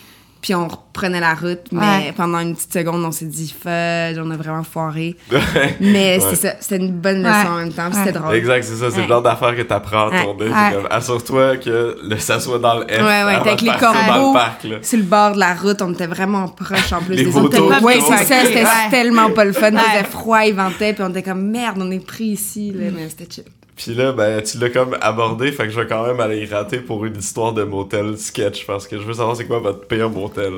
puis 0.41 0.53
on 0.56 0.67
reprenait 0.67 1.20
la 1.20 1.34
route 1.36 1.65
mais 1.72 1.79
Ouais. 1.79 2.13
pendant 2.15 2.39
une 2.39 2.56
petite 2.56 2.74
seconde 2.74 3.03
on 3.06 3.12
s'est 3.12 3.25
dit 3.25 3.48
fudge 3.53 4.17
on 4.24 4.29
a 4.32 4.36
vraiment 4.38 4.63
foiré 4.63 5.15
mais 5.79 6.17
Ouais. 6.17 6.20
c'est 6.29 6.36
ça 6.36 6.53
c'était 6.60 6.77
une 6.84 6.91
bonne 6.91 7.24
leçon 7.24 7.29
Ouais. 7.38 7.48
en 7.50 7.56
même 7.58 7.74
temps 7.74 7.89
c'était 7.94 8.12
drôle 8.17 8.36
Exact, 8.36 8.63
c'est 8.63 8.75
ça. 8.75 8.91
C'est 8.91 9.01
le 9.01 9.08
genre 9.08 9.22
d'affaire 9.22 9.56
que 9.56 9.62
t'apprends 9.63 10.10
à 10.10 10.22
tourner. 10.22 10.51
Assure-toi 10.89 11.58
que 11.58 11.98
le, 12.03 12.17
ça 12.17 12.39
soit 12.39 12.60
dans 12.60 12.75
le 12.79 12.84
F. 12.86 12.89
Ouais, 12.89 12.98
ouais, 13.24 13.36
avec 13.36 13.62
les 13.62 13.72
corbeaux 13.79 14.38
le 14.63 14.84
sur 14.84 14.98
le 14.98 15.03
bord 15.03 15.34
de 15.34 15.39
la 15.39 15.53
route, 15.56 15.82
on 15.82 15.91
était 15.94 16.08
vraiment 16.08 16.48
proches 16.48 16.94
en 16.94 17.00
plus 17.01 17.15
Les 17.15 17.25
des 17.25 17.36
autres. 17.38 17.82
Ouais, 17.84 18.00
c'est 18.00 18.25
ça, 18.25 18.46
c'était 18.46 18.63
Ouais. 18.63 18.89
tellement 18.91 19.29
pas 19.32 19.46
le 19.46 19.53
fun. 19.53 19.70
Il 19.72 19.75
Ouais. 19.75 19.82
faisait 19.82 20.03
froid, 20.06 20.46
il 20.46 20.53
ventait, 20.56 20.94
puis 20.94 21.03
on 21.03 21.10
était 21.10 21.24
comme 21.24 21.41
merde, 21.50 21.77
on 21.79 21.89
est 21.91 22.06
pris 22.06 22.25
ici, 22.25 22.72
là, 22.75 22.86
mais 22.96 23.10
c'était 23.10 23.27
chill. 23.34 23.44
Puis 23.77 23.93
là, 23.93 24.12
ben, 24.12 24.41
tu 24.41 24.57
l'as 24.57 24.69
comme 24.72 24.98
abordé, 25.01 25.51
fait 25.51 25.65
que 25.65 25.69
je 25.69 25.79
vais 25.79 25.88
quand 25.88 26.05
même 26.05 26.19
aller 26.19 26.39
y 26.41 26.46
rater 26.48 26.79
pour 26.79 27.05
une 27.05 27.15
histoire 27.17 27.53
de 27.53 27.63
motel 27.63 28.17
sketch 28.17 28.65
parce 28.65 28.88
que 28.88 28.98
je 28.98 29.03
veux 29.03 29.13
savoir 29.13 29.36
c'est 29.36 29.46
quoi 29.46 29.60
votre 29.60 29.86
pire 29.88 30.10
motel. 30.10 30.53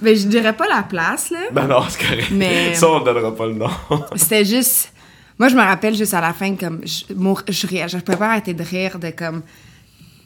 Mais 0.00 0.14
je 0.16 0.26
dirais 0.28 0.52
pas 0.52 0.66
la 0.68 0.82
place, 0.84 1.30
là. 1.30 1.38
Ben 1.52 1.66
non, 1.66 1.82
c'est 1.88 2.00
correct. 2.04 2.28
Mais- 2.30 2.74
Ça, 2.74 2.88
on 2.88 3.00
donnera 3.00 3.34
pas 3.34 3.46
le 3.46 3.54
nom. 3.54 3.70
C'était 4.16 4.44
juste. 4.44 4.92
Moi, 5.38 5.48
je 5.48 5.56
me 5.56 5.62
rappelle 5.62 5.94
juste 5.96 6.14
à 6.14 6.20
la 6.20 6.32
fin, 6.32 6.54
comme. 6.54 6.80
Je, 6.84 7.04
je, 7.52 7.66
riais- 7.66 7.88
je 7.88 7.98
pouvais 7.98 8.16
pas 8.18 8.28
arrêter 8.30 8.54
de 8.54 8.62
rire 8.62 8.98
de 9.00 9.10
comme. 9.10 9.42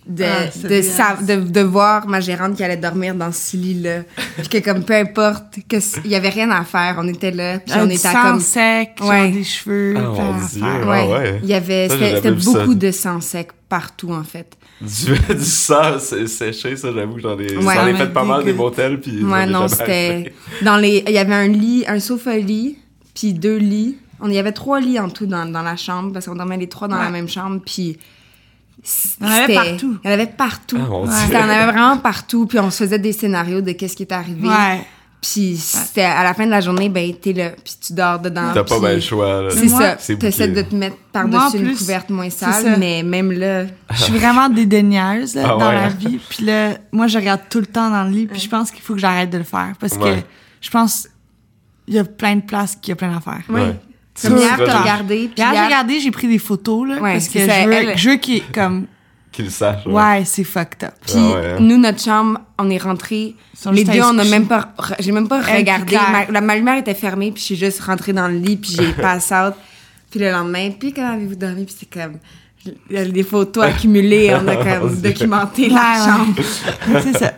De, 0.08 0.24
Ah, 0.24 0.68
de, 0.68 0.80
sa- 0.80 1.16
de, 1.22 1.36
de 1.50 1.60
voir 1.60 2.06
ma 2.08 2.20
gérante 2.20 2.56
qui 2.56 2.64
allait 2.64 2.78
dormir 2.78 3.14
dans 3.14 3.30
ce 3.30 3.58
lit-là. 3.58 4.04
Puis 4.38 4.48
que, 4.48 4.58
comme, 4.64 4.82
peu 4.82 4.94
importe, 4.94 5.58
qu'il 5.68 6.10
y 6.10 6.14
avait 6.14 6.30
rien 6.30 6.50
à 6.50 6.64
faire, 6.64 6.96
on 6.98 7.06
était 7.06 7.30
là. 7.30 7.58
Puis 7.58 7.74
Euh, 7.76 7.84
on 7.84 7.90
était 7.90 8.08
à 8.08 8.12
sang 8.12 8.22
comme. 8.22 8.40
sec, 8.40 8.90
genre 8.98 9.08
Ouais. 9.10 9.30
des 9.30 9.44
cheveux, 9.44 9.94
Ah, 9.98 10.00
mon. 10.00 10.32
Dieu. 10.46 10.62
Ouais. 10.62 11.04
Ah 11.04 11.06
ouais. 11.18 11.40
Il 11.42 11.48
y 11.50 11.52
avait. 11.52 11.88
C'était 11.90 12.22
ça. 12.40 12.52
beaucoup 12.52 12.74
de 12.74 12.90
sang 12.90 13.20
sec 13.20 13.48
partout, 13.68 14.10
en 14.12 14.24
fait. 14.24 14.56
Du, 14.80 15.12
du 15.36 15.44
sang 15.44 15.98
séché, 15.98 16.76
ça, 16.76 16.88
j'avoue 16.90 17.16
que 17.16 17.20
j'en 17.20 17.38
ai, 17.38 17.56
Ouais. 17.58 17.74
j'en 17.74 17.86
ai 17.86 17.94
fait 17.94 18.10
pas 18.12 18.24
mal 18.24 18.44
des 18.44 18.54
motels, 18.54 19.00
puis 19.00 19.22
Ouais, 19.22 19.44
ai 19.44 19.46
non, 19.46 19.68
c'était. 19.68 19.82
arrêté. 19.82 20.32
Dans 20.62 20.78
les. 20.78 21.04
Il 21.06 21.12
y 21.12 21.18
avait 21.18 21.34
un 21.34 21.48
lit, 21.48 21.84
un 21.86 22.00
sofa-lit, 22.00 22.78
puis 23.14 23.34
deux 23.34 23.58
lits. 23.58 23.98
On, 24.20 24.28
il 24.28 24.34
y 24.34 24.38
avait 24.38 24.52
trois 24.52 24.80
lits 24.80 24.98
en 24.98 25.10
tout 25.10 25.26
dans, 25.26 25.44
dans 25.44 25.62
la 25.62 25.76
chambre, 25.76 26.12
parce 26.14 26.24
qu'on 26.26 26.34
dormait 26.34 26.56
les 26.56 26.68
trois 26.68 26.88
dans 26.88 26.96
la 26.98 27.10
même 27.10 27.28
chambre, 27.28 27.60
puis 27.64 27.98
Il 29.20 29.26
y 29.26 29.28
en 29.28 29.32
avait 29.32 29.54
partout. 29.54 29.98
Il 30.02 30.06
y 30.06 30.10
en 30.10 30.14
avait 30.14 30.26
partout. 30.26 30.78
Ah, 30.80 30.86
mon 30.88 31.02
Ouais. 31.02 31.08
Dieu. 31.08 31.16
Il 31.28 31.34
y 31.34 31.36
en 31.36 31.48
avait 31.48 31.72
vraiment 31.72 31.98
partout. 31.98 32.46
Puis 32.46 32.58
on 32.58 32.70
se 32.70 32.84
faisait 32.84 32.98
des 32.98 33.12
scénarios 33.12 33.60
de 33.60 33.72
qu'est-ce 33.72 33.96
qui 33.96 34.04
est 34.04 34.12
arrivé. 34.12 34.48
Ouais. 34.48 34.86
Puis 35.20 35.56
c'était 35.56 36.04
à 36.04 36.22
la 36.22 36.32
fin 36.32 36.46
de 36.46 36.50
la 36.52 36.60
journée, 36.60 36.88
ben 36.88 37.12
t'es 37.20 37.32
là, 37.32 37.50
puis 37.50 37.74
tu 37.84 37.92
dors 37.92 38.20
dedans. 38.20 38.52
T'as 38.54 38.62
pas 38.62 38.78
bien 38.78 38.94
le 38.94 39.00
choix. 39.00 39.42
là. 39.42 39.50
C'est 39.50 39.66
Moi, 39.66 39.96
ça. 39.98 40.14
T'essaies 40.14 40.46
de 40.46 40.62
te 40.62 40.74
mettre 40.76 40.96
par-dessus 41.12 41.58
une 41.58 41.74
couverte 41.74 42.08
moins 42.10 42.30
sale, 42.30 42.76
mais 42.78 43.02
même 43.02 43.32
là, 43.32 43.64
Je 43.90 44.02
suis 44.04 44.12
vraiment 44.12 44.48
dédaigneuse 44.48 45.34
là, 45.34 45.42
Ah 45.44 45.48
dans 45.58 45.68
ouais, 45.70 45.74
la 45.74 45.88
vie. 45.88 46.20
Puis 46.30 46.44
là, 46.44 46.74
moi, 46.92 47.08
je 47.08 47.18
regarde 47.18 47.40
tout 47.50 47.58
le 47.58 47.66
temps 47.66 47.90
dans 47.90 48.04
le 48.04 48.10
lit. 48.10 48.26
Puis 48.26 48.38
je 48.40 48.48
pense 48.48 48.70
qu'il 48.70 48.80
faut 48.80 48.94
que 48.94 49.00
j'arrête 49.00 49.30
de 49.30 49.38
le 49.38 49.44
faire. 49.44 49.72
Parce 49.80 49.98
que 49.98 50.14
je 50.60 50.70
pense 50.70 51.08
il 51.88 51.94
y 51.94 51.98
a 51.98 52.04
plein 52.04 52.36
de 52.36 52.42
places 52.42 52.76
qui 52.80 52.92
a 52.92 52.96
plein 52.96 53.12
d'affaires. 53.12 53.42
Ouais. 53.48 53.74
Tout 54.22 54.36
hier, 54.36 54.56
t'as 54.58 54.72
temps. 54.72 54.80
regardé, 54.80 55.16
puis 55.28 55.34
Hier, 55.36 55.48
j'ai 55.50 55.54
hier, 55.54 55.64
regardé, 55.66 56.00
j'ai 56.00 56.10
pris 56.10 56.26
des 56.28 56.38
photos, 56.38 56.88
là, 56.88 56.94
Ouais, 57.00 57.12
parce 57.12 57.26
que 57.28 57.38
c'est 57.38 57.46
ça, 57.46 57.62
je 57.62 57.66
veux, 57.68 57.72
elle- 57.74 57.98
je 57.98 58.10
veux 58.10 58.16
qu'il 58.16 58.42
comme... 58.52 58.86
Sache. 59.50 59.86
Ouais, 59.86 60.24
c'est 60.24 60.42
fucked 60.42 60.82
up. 60.82 60.94
Puis 61.06 61.14
Ah 61.16 61.20
ouais, 61.40 61.46
hein. 61.52 61.56
nous, 61.60 61.76
notre 61.78 62.02
chambre, 62.02 62.40
on 62.58 62.68
est 62.70 62.78
rentrés. 62.82 63.36
sont 63.54 63.70
Les 63.70 63.84
juste 63.84 63.92
deux, 63.92 64.00
allés 64.00 64.02
se 64.02 64.06
on 64.14 64.18
a 64.18 64.22
coucher. 64.22 64.30
même 64.30 64.46
pas, 64.48 64.74
j'ai 64.98 65.12
même 65.12 65.28
pas 65.28 65.40
Elle, 65.46 65.56
regardé. 65.58 65.84
puis. 65.96 65.96
Ma, 66.10 66.24
la, 66.26 66.40
ma 66.40 66.56
lumière 66.56 66.76
était 66.78 66.94
fermée, 66.94 67.30
puis 67.30 67.38
je 67.40 67.44
suis 67.46 67.56
juste 67.56 67.80
rentrée 67.82 68.12
dans 68.12 68.26
le 68.26 68.34
lit, 68.36 68.56
puis 68.56 68.72
j'ai 68.76 68.92
pass 69.00 69.30
out. 69.30 69.54
Puis 70.10 70.18
le 70.18 70.32
lendemain, 70.32 70.70
puis 70.72 70.92
comment 70.92 71.12
avez-vous 71.12 71.36
dormi? 71.36 71.66
Puis 71.66 71.76
c'est 71.78 71.88
comme, 71.88 72.14
il 72.66 72.74
y 72.90 72.98
a 72.98 73.04
des 73.04 73.22
photos 73.22 73.64
accumulées, 73.64 74.34
on 74.34 74.46
a 74.48 74.56
comme 74.56 74.90
Dieu. 74.94 75.10
documenté 75.10 75.68
Ouais, 75.68 75.74
la 75.74 75.80
ouais. 76.04 76.10
chambre. 76.10 77.02
c'est 77.02 77.16
ça. 77.18 77.32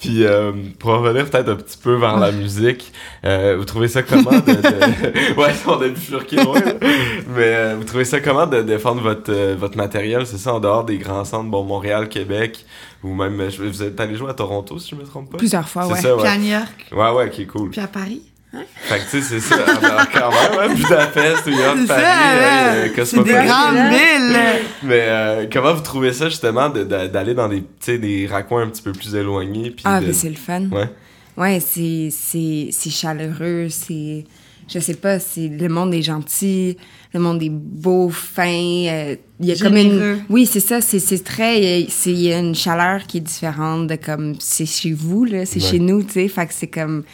Puis 0.00 0.24
euh, 0.24 0.52
pour 0.78 0.90
en 0.90 1.00
revenir 1.00 1.28
peut-être 1.28 1.48
un 1.50 1.56
petit 1.56 1.76
peu 1.78 1.94
vers 1.94 2.18
la 2.18 2.32
musique, 2.32 2.92
euh, 3.24 3.56
vous 3.58 3.64
trouvez 3.64 3.88
ça 3.88 4.02
comment 4.02 4.30
de, 4.30 4.38
de- 4.40 5.36
ouais 5.40 5.52
on 5.66 5.80
a 5.82 5.88
bifurqué 5.88 6.36
loin, 6.36 6.58
là. 6.60 6.72
mais 6.80 7.42
euh, 7.54 7.76
vous 7.78 7.84
trouvez 7.84 8.04
ça 8.04 8.20
comment 8.20 8.46
de 8.46 8.62
défendre 8.62 9.02
votre 9.02 9.30
euh, 9.32 9.54
votre 9.58 9.76
matériel, 9.76 10.26
c'est 10.26 10.38
ça 10.38 10.54
en 10.54 10.60
dehors 10.60 10.84
des 10.84 10.98
grands 10.98 11.24
centres, 11.24 11.50
bon 11.50 11.62
Montréal, 11.64 12.08
Québec 12.08 12.64
ou 13.04 13.14
même 13.14 13.50
je- 13.50 13.62
vous 13.62 13.82
êtes 13.82 13.98
allé 14.00 14.14
jouer 14.16 14.30
à 14.30 14.34
Toronto 14.34 14.78
si 14.78 14.90
je 14.90 14.94
me 14.96 15.04
trompe 15.04 15.30
pas? 15.30 15.38
Plusieurs 15.38 15.68
fois, 15.68 15.84
C'est 15.84 15.92
ouais. 15.92 16.00
ça 16.00 16.08
Puis 16.18 16.26
à 16.26 16.32
ouais. 16.32 16.38
New 16.38 16.50
York, 16.50 16.86
Ouais 16.92 17.10
ouais 17.24 17.30
qui 17.30 17.42
est 17.42 17.46
cool. 17.46 17.70
puis 17.70 17.80
à 17.80 17.86
Paris. 17.86 18.22
Fait 18.52 18.98
que 18.98 19.04
tu 19.10 19.22
sais 19.22 19.22
c'est 19.22 19.40
ça 19.40 19.54
alors, 19.64 20.06
quand 20.12 20.30
même 20.30 20.70
hein, 20.70 20.74
Budapest, 20.74 21.46
New 21.46 21.56
York, 21.56 21.78
Paris, 21.86 22.02
ça, 22.02 22.32
euh, 22.32 22.40
là. 22.40 22.72
euh, 22.74 23.04
C'est 23.04 23.22
des 23.22 23.32
grandes 23.32 23.90
villes. 23.92 24.38
Mais 24.82 25.00
euh, 25.02 25.46
comment 25.52 25.72
vous 25.74 25.82
trouvez 25.82 26.12
ça 26.12 26.28
justement 26.28 26.68
de- 26.68 26.82
de- 26.82 27.06
d'aller 27.06 27.34
dans 27.34 27.48
des 27.48 27.60
tu 27.60 27.66
sais 27.80 27.98
des 27.98 28.26
raccoins 28.26 28.62
un 28.64 28.68
petit 28.68 28.82
peu 28.82 28.90
plus 28.92 29.14
éloignés 29.14 29.70
puis 29.70 29.84
Ah, 29.84 30.00
de- 30.00 30.06
mais 30.06 30.12
c'est 30.12 30.30
le 30.30 30.34
fun. 30.36 30.62
Ouais. 30.72 30.88
Ouais, 31.36 31.60
c'est, 31.60 32.08
c'est, 32.10 32.68
c'est 32.72 32.90
chaleureux, 32.90 33.68
c'est... 33.70 34.24
Je 34.72 34.78
sais 34.78 34.94
pas, 34.94 35.18
c'est... 35.18 35.48
Le 35.48 35.68
monde 35.68 35.94
est 35.94 36.02
gentil, 36.02 36.76
le 37.14 37.20
monde 37.20 37.42
est 37.42 37.50
beau, 37.50 38.08
fin, 38.10 38.44
euh, 38.46 39.16
il 39.40 39.46
y 39.46 39.52
a 39.52 39.56
comme 39.56 39.76
une... 39.76 40.22
Oui, 40.28 40.44
c'est 40.46 40.60
ça, 40.60 40.80
c'est, 40.80 40.98
c'est 40.98 41.22
très... 41.24 41.58
il 41.60 41.64
y 41.64 41.84
a- 41.84 41.86
c'est, 41.88 42.10
il 42.10 42.20
y 42.20 42.32
a 42.32 42.38
une 42.40 42.54
chaleur 42.54 43.06
qui 43.06 43.18
est 43.18 43.20
différente 43.20 43.86
de 43.86 43.94
comme... 43.94 44.34
C'est 44.40 44.66
chez 44.66 44.92
vous, 44.92 45.24
là, 45.24 45.46
c'est 45.46 45.62
Ouais. 45.62 45.70
chez 45.70 45.78
nous, 45.78 46.02
tu 46.02 46.12
sais, 46.14 46.28
fait 46.28 46.46
que 46.46 46.52
c'est 46.52 46.66
comme... 46.68 47.04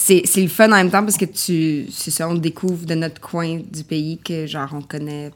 C'est, 0.00 0.22
c'est 0.26 0.40
le 0.42 0.48
fun 0.48 0.66
en 0.70 0.76
même 0.76 0.90
temps 0.90 1.02
parce 1.02 1.16
que 1.16 1.24
tu... 1.24 1.86
C'est 1.90 2.12
ça, 2.12 2.28
on 2.28 2.34
découvre 2.34 2.86
de 2.86 2.94
notre 2.94 3.20
coin 3.20 3.58
du 3.70 3.82
pays 3.82 4.18
que, 4.24 4.46
genre, 4.46 4.68
on 4.72 4.80
connaît 4.80 5.32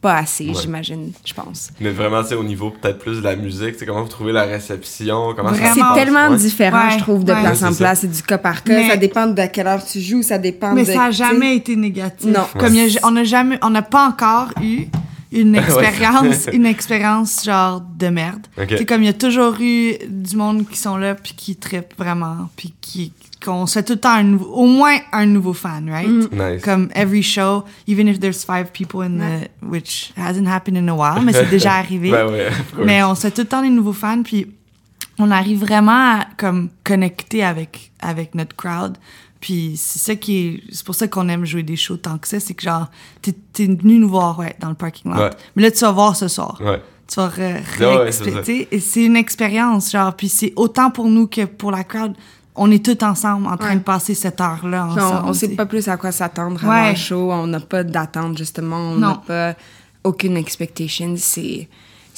pas 0.00 0.16
assez, 0.16 0.46
Ouais. 0.48 0.54
j'imagine, 0.58 1.12
je 1.26 1.34
pense. 1.34 1.68
Mais 1.78 1.90
vraiment, 1.90 2.22
tu 2.22 2.30
sais, 2.30 2.34
au 2.34 2.42
niveau 2.42 2.70
peut-être 2.70 2.98
plus 2.98 3.18
de 3.18 3.22
la 3.22 3.36
musique, 3.36 3.72
tu 3.74 3.80
sais, 3.80 3.84
comment 3.86 4.02
vous 4.02 4.08
trouvez 4.08 4.32
la 4.32 4.44
réception, 4.44 5.34
comment 5.36 5.52
ça 5.52 5.74
C'est 5.74 5.94
tellement 6.02 6.30
Ouais. 6.30 6.38
différent, 6.38 6.86
Ouais, 6.88 6.94
je 6.94 6.98
trouve, 7.02 7.22
de 7.24 7.32
ouais. 7.34 7.40
place 7.42 7.62
en 7.62 7.66
c'est 7.68 7.72
ça. 7.74 7.84
place. 7.84 8.00
C'est 8.00 8.10
du 8.10 8.22
cas 8.22 8.38
par 8.38 8.64
cas. 8.64 8.72
Mais- 8.72 8.88
Ça 8.88 8.96
dépend 8.96 9.26
de 9.26 9.38
à 9.38 9.48
quelle 9.48 9.66
heure 9.66 9.84
tu 9.84 10.00
joues, 10.00 10.22
ça 10.22 10.38
dépend 10.38 10.72
Mais 10.72 10.84
de... 10.86 10.90
ça 10.92 11.08
sais. 11.08 11.12
jamais 11.18 11.56
été 11.56 11.76
négatif. 11.76 12.30
Non. 12.30 12.46
Comme 12.58 12.74
il 12.74 12.88
y 12.88 12.96
a- 12.96 13.00
on 13.06 13.10
n'a 13.10 13.24
jamais, 13.24 13.58
on 13.60 13.68
n'a 13.68 13.82
pas 13.82 14.08
encore 14.08 14.48
eu 14.62 14.86
une 15.32 15.54
expérience, 15.56 16.48
une 16.52 16.66
expérience 16.66 17.44
genre 17.44 17.80
de 17.80 18.08
merde. 18.08 18.46
Ok. 18.58 18.74
C'est 18.78 18.84
comme 18.84 19.02
il 19.02 19.06
y 19.06 19.10
a 19.10 19.14
toujours 19.14 19.56
eu 19.60 19.94
du 20.08 20.36
monde 20.36 20.68
qui 20.68 20.78
sont 20.78 20.96
là 20.96 21.14
puis 21.14 21.34
qui 21.36 21.56
trippent 21.56 21.96
vraiment 21.98 22.48
puis 22.56 22.74
qui 22.80 23.12
qu'on 23.42 23.66
se 23.66 23.74
fait 23.74 23.82
tout 23.82 23.94
le 23.94 24.00
temps 24.00 24.12
un 24.12 24.22
nouveau, 24.22 24.52
au 24.52 24.66
moins 24.66 24.98
un 25.12 25.26
nouveau 25.26 25.54
fan, 25.54 25.88
right? 25.88 26.32
Nice. 26.32 26.62
Comme 26.62 26.90
every 26.94 27.22
show, 27.22 27.64
even 27.86 28.06
if 28.06 28.20
there's 28.20 28.44
five 28.44 28.70
people 28.72 29.00
in 29.02 29.18
the, 29.18 29.48
which 29.62 30.12
hasn't 30.16 30.46
happened 30.46 30.76
in 30.76 30.88
a 30.88 30.94
while, 30.94 31.22
mais 31.24 31.32
c'est 31.32 31.46
déjà 31.50 31.72
arrivé. 31.74 32.10
Ben 32.10 32.26
ouais. 32.26 32.50
Mais 32.84 33.02
on 33.02 33.14
se 33.14 33.22
fait 33.22 33.30
tout 33.30 33.40
le 33.40 33.46
temps 33.48 33.62
des 33.62 33.70
nouveaux 33.70 33.94
fans, 33.94 34.22
puis 34.22 34.46
on 35.18 35.30
arrive 35.30 35.60
vraiment 35.60 36.18
à 36.18 36.26
comme 36.36 36.68
connecter 36.84 37.42
avec 37.42 37.92
avec 38.00 38.34
notre 38.34 38.54
crowd. 38.56 38.96
Puis 39.40 39.74
c'est 39.76 39.98
ça 39.98 40.14
qui 40.16 40.36
est, 40.38 40.62
c'est 40.70 40.84
pour 40.84 40.94
ça 40.94 41.08
qu'on 41.08 41.28
aime 41.28 41.44
jouer 41.46 41.62
des 41.62 41.76
shows 41.76 41.96
tant 41.96 42.18
que 42.18 42.28
ça, 42.28 42.38
c'est 42.40 42.52
que 42.54 42.62
genre 42.62 42.88
t'es 43.22 43.34
venu 43.66 43.98
nous 43.98 44.08
voir 44.08 44.38
ouais 44.38 44.54
dans 44.60 44.68
le 44.68 44.74
parking 44.74 45.10
lot, 45.12 45.18
Ouais. 45.18 45.30
mais 45.56 45.62
là 45.62 45.70
tu 45.70 45.80
vas 45.80 45.92
voir 45.92 46.14
ce 46.14 46.28
soir. 46.28 46.60
Ouais. 46.62 46.82
Tu 47.08 47.16
vas 47.16 47.28
re- 47.28 47.38
Ouais, 47.80 47.96
ouais, 48.04 48.12
c'est 48.12 48.24
réexpé- 48.24 48.32
ça. 48.34 48.42
tu 48.42 48.44
sais, 48.58 48.68
et 48.70 48.80
c'est 48.80 49.04
une 49.04 49.16
expérience 49.16 49.90
genre 49.92 50.14
puis 50.14 50.28
c'est 50.28 50.52
autant 50.56 50.90
pour 50.90 51.06
nous 51.06 51.26
que 51.26 51.44
pour 51.46 51.70
la 51.70 51.84
crowd. 51.84 52.14
On 52.56 52.70
est 52.70 52.84
tous 52.84 53.02
ensemble 53.04 53.46
en 53.46 53.56
train 53.56 53.70
Ouais. 53.70 53.76
de 53.76 53.80
passer 53.80 54.12
cette 54.12 54.40
heure 54.40 54.66
là 54.66 54.88
Puis 54.94 55.02
ensemble. 55.02 55.22
on, 55.24 55.30
on 55.30 55.32
sait 55.32 55.48
pas 55.50 55.64
plus 55.66 55.88
à 55.88 55.96
quoi 55.96 56.12
s'attendre 56.12 56.62
avant 56.62 56.72
Ouais. 56.82 56.90
le 56.90 56.96
show. 56.96 57.32
On 57.32 57.46
n'a 57.46 57.60
pas 57.60 57.82
d'attente, 57.84 58.36
justement. 58.36 58.76
On 58.76 58.96
n'a 58.96 59.22
pas 59.26 59.54
aucune 60.04 60.36
expectation. 60.36 61.14
C'est, 61.16 61.68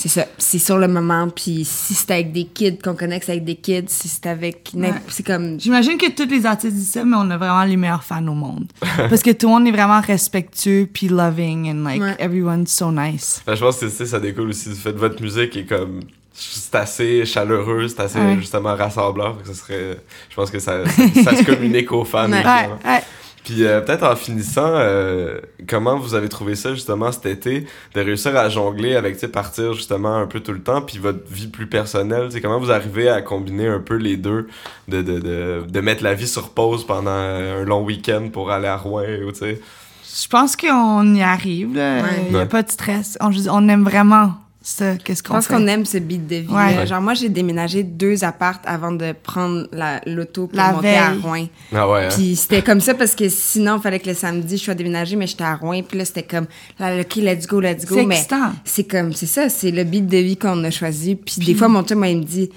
c'est 0.03 0.09
ça. 0.09 0.27
C'est 0.37 0.59
sur 0.59 0.79
le 0.79 0.89
moment. 0.89 1.29
Puis 1.29 1.65
si 1.65 1.95
c'est 1.95 2.11
avec 2.11 2.33
des 2.33 2.45
kids 2.45 2.79
qu'on 2.79 2.97
c'est 2.99 3.31
avec 3.31 3.45
des 3.45 3.55
kids, 3.55 3.85
si 3.87 4.09
c'est 4.09 4.27
avec... 4.27 4.73
Ouais. 4.75 4.93
C'est 5.07 5.25
comme... 5.25 5.61
J'imagine 5.61 5.97
que 5.97 6.11
tous 6.11 6.29
les 6.29 6.45
artistes 6.45 6.75
disent 6.75 6.91
ça, 6.91 7.05
mais 7.05 7.17
on 7.17 7.31
a 7.31 7.37
vraiment 7.37 7.63
les 7.63 7.77
meilleurs 7.77 8.03
fans 8.03 8.27
au 8.27 8.35
monde. 8.35 8.67
Parce 8.97 9.23
que 9.23 9.31
tout 9.31 9.47
le 9.47 9.53
monde 9.53 9.69
est 9.69 9.71
vraiment 9.71 10.01
respectueux 10.01 10.89
puis 10.93 11.07
loving 11.07 11.71
and 11.71 11.85
like 11.85 12.03
Ouais. 12.03 12.17
everyone's 12.19 12.71
so 12.73 12.91
nice. 12.91 13.43
Ben, 13.47 13.55
je 13.55 13.61
pense 13.61 13.79
que 13.79 13.89
ça 13.89 14.19
découle 14.19 14.49
aussi 14.49 14.71
du 14.71 14.75
fait 14.75 14.93
de 14.93 14.99
votre 14.99 15.23
musique 15.23 15.57
est 15.57 15.67
comme 15.67 16.01
c'est 16.35 16.75
assez 16.75 17.25
chaleureux, 17.25 17.87
c'est 17.87 18.01
assez 18.01 18.19
Ouais. 18.19 18.37
justement 18.41 18.75
rassembleur, 18.75 19.41
que 19.41 19.53
serait 19.55 19.99
je 20.31 20.35
pense 20.35 20.51
que 20.51 20.59
ça, 20.59 20.85
ça, 20.85 21.23
ça 21.25 21.37
se 21.37 21.45
communique 21.45 21.93
aux 21.93 22.05
fans. 22.05 22.29
Puis 23.45 23.65
euh, 23.65 23.81
peut-être 23.81 24.05
en 24.05 24.15
finissant, 24.15 24.63
euh, 24.77 25.41
comment 25.69 25.97
vous 25.99 26.15
avez 26.15 26.29
trouvé 26.29 26.55
ça 26.55 26.75
justement 26.75 27.11
cet 27.11 27.27
été, 27.27 27.67
de 27.95 28.01
réussir 28.01 28.37
à 28.37 28.49
jongler 28.49 28.95
avec, 28.95 29.15
tu 29.15 29.21
sais, 29.21 29.29
partir 29.29 29.73
justement 29.75 30.15
un 30.17 30.27
peu 30.27 30.39
tout 30.41 30.53
le 30.53 30.63
temps, 30.63 30.81
puis 30.81 30.99
votre 30.99 31.27
vie 31.29 31.49
plus 31.49 31.67
personnelle, 31.67 32.27
tu 32.27 32.33
sais, 32.35 32.41
comment 32.41 32.61
vous 32.61 32.71
arrivez 32.71 33.09
à 33.09 33.21
combiner 33.21 33.67
un 33.67 33.81
peu 33.81 33.97
les 33.97 34.17
deux, 34.17 34.47
de, 34.87 35.03
de, 35.03 35.19
de, 35.19 35.65
de 35.69 35.81
mettre 35.81 36.05
la 36.05 36.15
vie 36.15 36.29
sur 36.29 36.51
pause 36.51 36.87
pendant 36.87 37.11
un 37.11 37.65
long 37.65 37.83
week-end 37.85 38.29
pour 38.33 38.53
aller 38.53 38.69
à 38.69 38.77
Rouen, 38.77 39.03
ou 39.27 39.33
tu 39.33 39.39
sais? 39.41 39.61
Je 40.05 40.29
pense 40.29 40.57
qu'on 40.57 41.15
y 41.15 41.23
arrive. 41.23 41.75
là. 41.75 42.03
Ouais. 42.03 42.09
Il 42.27 42.31
n'y 42.31 42.37
a 42.37 42.41
Ouais. 42.41 42.47
pas 42.47 42.63
de 42.63 42.71
stress. 42.71 43.17
On, 43.21 43.31
on 43.51 43.69
aime 43.69 43.83
vraiment 43.83 44.35
ça. 44.63 44.97
Qu'est-ce 44.97 45.23
Je 45.23 45.29
qu'on 45.29 45.35
pense 45.35 45.47
fait? 45.47 45.55
qu'on 45.55 45.67
aime 45.67 45.85
ce 45.85 45.99
beat 45.99 46.27
de 46.27 46.37
vie. 46.37 46.49
Ouais. 46.49 46.87
Genre, 46.87 47.01
moi, 47.01 47.15
j'ai 47.15 47.29
déménagé 47.29 47.83
deux 47.83 48.25
appartes 48.25 48.63
avant 48.67 48.93
de 48.93 49.13
prendre 49.23 49.67
la- 49.73 50.01
l'auto 50.07 50.47
pour 50.47 50.57
La 50.57 50.73
monter 50.73 50.97
à. 50.97 51.13
Rouen. 51.15 51.47
Ah 51.75 51.89
ouais, 51.89 52.05
hein? 52.05 52.09
Puis 52.11 52.37
c'était 52.37 52.63
comme 52.63 52.81
ça 52.81 52.95
parce 52.95 53.15
que 53.15 53.29
sinon, 53.29 53.77
il 53.79 53.83
fallait 53.83 53.99
que 54.01 54.09
le 54.09 54.15
samedi, 54.15 54.57
je 54.57 54.63
sois 54.65 54.75
déménagée, 54.75 55.17
mais 55.17 55.27
j'étais 55.27 55.45
à 55.45 55.55
Rouen. 55.57 55.83
Puis 55.83 55.99
là, 55.99 56.05
c'était 56.05 56.23
comme, 56.23 56.47
là, 56.79 57.01
OK, 57.01 57.17
let's 57.17 57.47
go, 57.47 57.61
let's 57.61 57.85
go. 57.85 57.97
C'est 57.97 58.07
mais 58.07 58.15
excitant. 58.17 58.53
c'est 58.65 58.85
comme, 58.85 59.13
c'est 59.13 59.27
ça, 59.27 59.49
c'est 59.49 59.71
le 59.71 59.85
beat 59.85 60.07
de 60.07 60.19
vie 60.19 60.37
qu'on 60.37 60.63
a 60.65 60.71
choisi. 60.71 61.17
Puis, 61.17 61.37
des 61.45 61.55
fois, 61.55 61.69
mon 61.69 61.83
chum, 61.83 61.99
moi, 61.99 62.09
il 62.09 62.19
me 62.19 62.25
dit, 62.25 62.49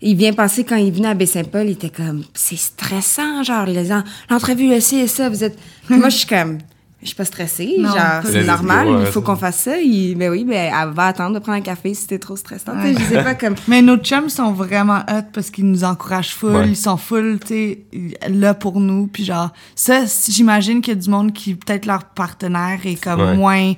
il 0.00 0.16
vient 0.16 0.32
passer 0.32 0.64
quand 0.64 0.76
il 0.76 0.92
venait 0.92 1.08
à 1.08 1.14
Baie-Saint-Paul, 1.14 1.66
il 1.66 1.72
était 1.72 1.90
comme, 1.90 2.24
c'est 2.34 2.56
stressant, 2.58 3.42
genre, 3.44 3.66
les 3.66 3.92
en- 3.92 4.02
l'entrevue, 4.30 4.68
le 4.68 4.80
ci 4.80 4.96
et 4.96 5.06
ça, 5.06 5.28
vous 5.28 5.44
êtes. 5.44 5.56
Moi, 5.88 6.08
je 6.08 6.16
suis 6.18 6.26
comme, 6.26 6.58
je 7.02 7.08
suis 7.08 7.16
pas 7.16 7.24
stressée, 7.24 7.74
Non, 7.80 7.88
genre, 7.88 8.22
c'est 8.24 8.44
normal, 8.44 8.88
ouais, 8.88 9.00
il 9.00 9.06
faut 9.06 9.22
qu'on 9.22 9.34
fasse 9.34 9.58
ça. 9.62 9.76
Il, 9.78 10.14
ben 10.16 10.30
oui, 10.30 10.44
ben, 10.44 10.72
elle 10.72 10.90
va 10.94 11.06
attendre 11.06 11.34
de 11.34 11.40
prendre 11.40 11.58
un 11.58 11.62
café 11.62 11.94
si 11.94 12.02
c'était 12.02 12.20
trop 12.20 12.36
stressant. 12.36 12.72
Je 12.80 12.96
sais 13.02 13.24
pas, 13.24 13.34
comme. 13.34 13.56
Mais 13.68 13.82
nos 13.82 13.96
chums 13.96 14.28
sont 14.28 14.52
vraiment 14.52 15.00
hot 15.10 15.24
parce 15.32 15.50
qu'ils 15.50 15.66
nous 15.68 15.82
encouragent 15.82 16.32
full, 16.34 16.54
Ouais. 16.54 16.68
ils 16.68 16.76
sont 16.76 16.96
full, 16.96 17.40
tu 17.40 17.46
sais, 17.48 17.78
là 18.28 18.54
pour 18.54 18.78
nous. 18.78 19.08
Puis 19.08 19.24
genre, 19.24 19.50
ça, 19.74 20.02
j'imagine 20.28 20.80
qu'il 20.80 20.94
y 20.94 20.96
a 20.96 21.00
du 21.00 21.10
monde 21.10 21.32
qui, 21.32 21.56
peut-être 21.56 21.86
leur 21.86 22.04
partenaire 22.04 22.78
est 22.84 23.02
comme 23.02 23.20
Ouais. 23.20 23.36
moins, 23.36 23.72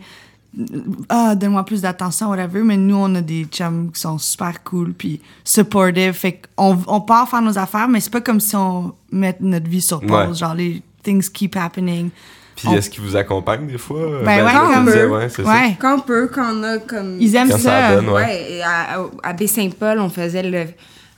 ah, 1.09 1.35
donne-moi 1.35 1.65
plus 1.65 1.81
d'attention, 1.81 2.29
whatever. 2.29 2.63
Mais 2.63 2.77
nous, 2.77 2.97
on 2.97 3.15
a 3.15 3.21
des 3.23 3.45
chums 3.47 3.91
qui 3.93 4.01
sont 4.01 4.19
super 4.19 4.63
cool, 4.65 4.93
puis 4.93 5.21
supportive. 5.45 6.13
Fait 6.13 6.41
qu'on 6.57 6.79
on 6.87 7.01
part 7.01 7.29
faire 7.29 7.41
nos 7.43 7.57
affaires, 7.57 7.89
mais 7.89 8.01
c'est 8.01 8.13
pas 8.13 8.21
comme 8.21 8.41
si 8.41 8.55
on 8.55 8.93
met 9.11 9.35
notre 9.41 9.69
vie 9.69 9.81
sur 9.81 10.01
pause. 10.01 10.29
Ouais. 10.29 10.35
Genre, 10.35 10.55
les 10.55 10.83
things 11.03 11.29
keep 11.33 11.57
happening. 11.57 12.11
Puis 12.57 12.69
On- 12.69 12.75
est-ce 12.77 12.89
qu'ils 12.91 13.03
vous 13.03 13.17
accompagnent 13.17 13.67
des 13.67 13.79
fois? 13.79 14.21
Ben 14.25 14.45
ouais, 14.45 14.51
je 14.51 14.57
quand 14.57 14.81
on 14.81 14.85
disais, 14.85 15.01
peut. 15.01 15.09
ouais, 15.11 15.29
c'est 15.29 15.43
ça. 15.45 15.49
Ouais. 15.51 15.77
Quand 15.81 15.97
on 15.97 16.01
peut, 16.01 16.29
quand 16.33 16.55
on 16.55 16.63
a 16.63 16.79
comme. 16.79 17.17
Ils 17.21 17.35
aiment 17.35 17.51
Quand 17.51 17.59
ça 17.59 17.89
ça. 17.89 17.95
donne, 17.97 18.09
ouais. 18.11 18.23
Ouais, 18.25 18.61
à, 18.65 19.01
à 19.29 19.33
Baie-Saint-Paul, 19.33 19.99
on 19.99 20.09
faisait 20.09 20.43
le. 20.43 20.65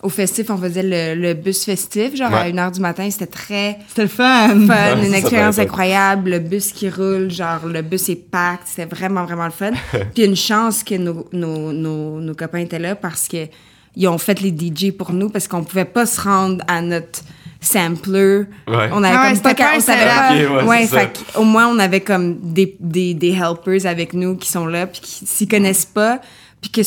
Au 0.02 0.08
festif, 0.10 0.50
on 0.50 0.58
faisait 0.58 0.82
le, 0.82 1.20
le 1.20 1.34
bus 1.34 1.64
festif, 1.64 2.14
genre 2.14 2.32
à 2.32 2.42
Ouais. 2.44 2.52
1h 2.52 2.70
du 2.74 2.80
matin. 2.80 3.08
C'était 3.10 3.26
très 3.26 3.78
C'était 3.88 4.02
le 4.02 4.08
fun. 4.08 4.48
fun, 4.66 4.66
Ouais, 4.68 5.06
une 5.06 5.14
expérience 5.14 5.58
incroyable. 5.58 6.30
Le 6.30 6.38
bus 6.38 6.70
qui 6.72 6.88
roule, 6.90 7.30
genre 7.30 7.66
le 7.66 7.80
bus 7.82 8.08
est 8.10 8.30
packed. 8.30 8.60
C'était 8.66 8.94
vraiment, 8.94 9.24
vraiment 9.24 9.46
le 9.46 9.50
fun. 9.50 9.70
Puis 10.14 10.24
une 10.24 10.36
chance 10.36 10.84
que 10.84 10.94
nos, 10.96 11.26
nos, 11.32 11.72
nos, 11.72 12.20
nos 12.20 12.34
copains 12.34 12.58
étaient 12.58 12.78
là 12.78 12.94
parce 12.94 13.26
que 13.26 13.46
ils 13.96 14.06
ont 14.06 14.18
fait 14.18 14.38
les 14.42 14.50
DJ 14.50 14.92
pour 14.92 15.12
nous 15.12 15.30
parce 15.30 15.48
qu'on 15.48 15.64
pouvait 15.64 15.86
pas 15.86 16.04
se 16.06 16.20
rendre 16.20 16.62
à 16.68 16.82
notre 16.82 17.20
sampler. 17.60 18.44
Ouais. 18.68 18.88
On 18.92 19.02
avait 19.02 19.16
Ah 19.16 19.22
ouais, 19.28 19.32
comme 19.32 19.40
pas, 19.42 19.54
pas 19.54 19.70
on 19.76 19.80
savait 19.80 20.06
pas. 20.06 20.64
Ouais, 20.64 20.86
fait 20.86 21.18
au 21.36 21.44
moins 21.44 21.66
on 21.68 21.78
avait 21.78 22.00
comme 22.00 22.36
des, 22.40 22.76
des, 22.80 23.14
des 23.14 23.30
helpers 23.32 23.86
avec 23.86 24.12
nous 24.12 24.36
qui 24.36 24.48
sont 24.50 24.66
là 24.66 24.86
puis 24.86 25.00
qui 25.00 25.26
s'y 25.26 25.48
connaissent 25.48 25.86
pas 25.86 26.20
Puis 26.60 26.70
que, 26.70 26.82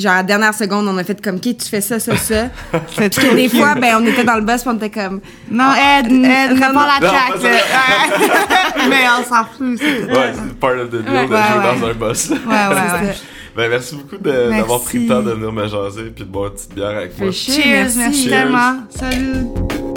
genre, 0.00 0.12
à 0.12 0.16
la 0.16 0.22
dernière 0.22 0.54
seconde, 0.54 0.86
on 0.86 0.96
a 0.98 1.02
fait 1.04 1.20
comme, 1.22 1.36
OK, 1.36 1.42
tu 1.42 1.68
fais 1.68 1.80
ça, 1.80 1.98
ça, 1.98 2.16
ça. 2.30 2.50
Puis 2.96 3.10
que 3.10 3.34
des 3.34 3.48
fois, 3.48 3.74
ben, 3.74 3.96
on 4.00 4.06
était 4.06 4.22
dans 4.24 4.34
le 4.36 4.42
bus, 4.42 4.60
puis 4.62 4.70
on 4.72 4.76
était 4.76 4.90
comme, 4.90 5.20
Non, 5.50 5.72
Ed, 5.74 6.06
N- 6.10 6.24
Ed, 6.24 6.58
non, 6.58 6.72
non. 6.72 6.80
la 6.80 7.08
track, 7.08 7.40
pas. 7.40 8.86
Mais 8.88 9.04
on 9.18 9.24
s'en 9.24 9.44
fout. 9.44 9.80
Ouais, 9.80 10.32
c'est 10.34 10.58
part 10.60 10.72
of 10.78 10.88
the 10.90 11.02
deal 11.02 11.10
Ouais, 11.10 11.26
de 11.26 11.32
ouais, 11.32 11.40
jouer 11.42 11.58
ouais. 11.58 11.80
dans 11.80 11.86
un 12.06 12.08
bus. 12.08 12.30
Ouais, 12.30 12.36
ouais, 12.36 13.08
ouais. 13.08 13.14
ben, 13.56 13.70
merci 13.70 13.96
beaucoup 13.96 14.18
d'avoir 14.22 14.80
pris 14.82 14.98
le 14.98 15.08
temps 15.08 15.22
de 15.22 15.30
venir 15.32 15.52
me 15.52 15.66
jaser 15.68 16.10
puis 16.14 16.24
de 16.24 16.30
boire 16.30 16.48
une 16.50 16.54
petite 16.54 16.74
bière 16.74 16.88
avec 16.96 17.18
moi. 17.18 17.30
Cheers, 17.32 17.64
merci. 17.66 17.98
merci 17.98 18.22
Cheers. 18.28 18.30
tellement. 18.30 18.74
Salut. 18.90 19.93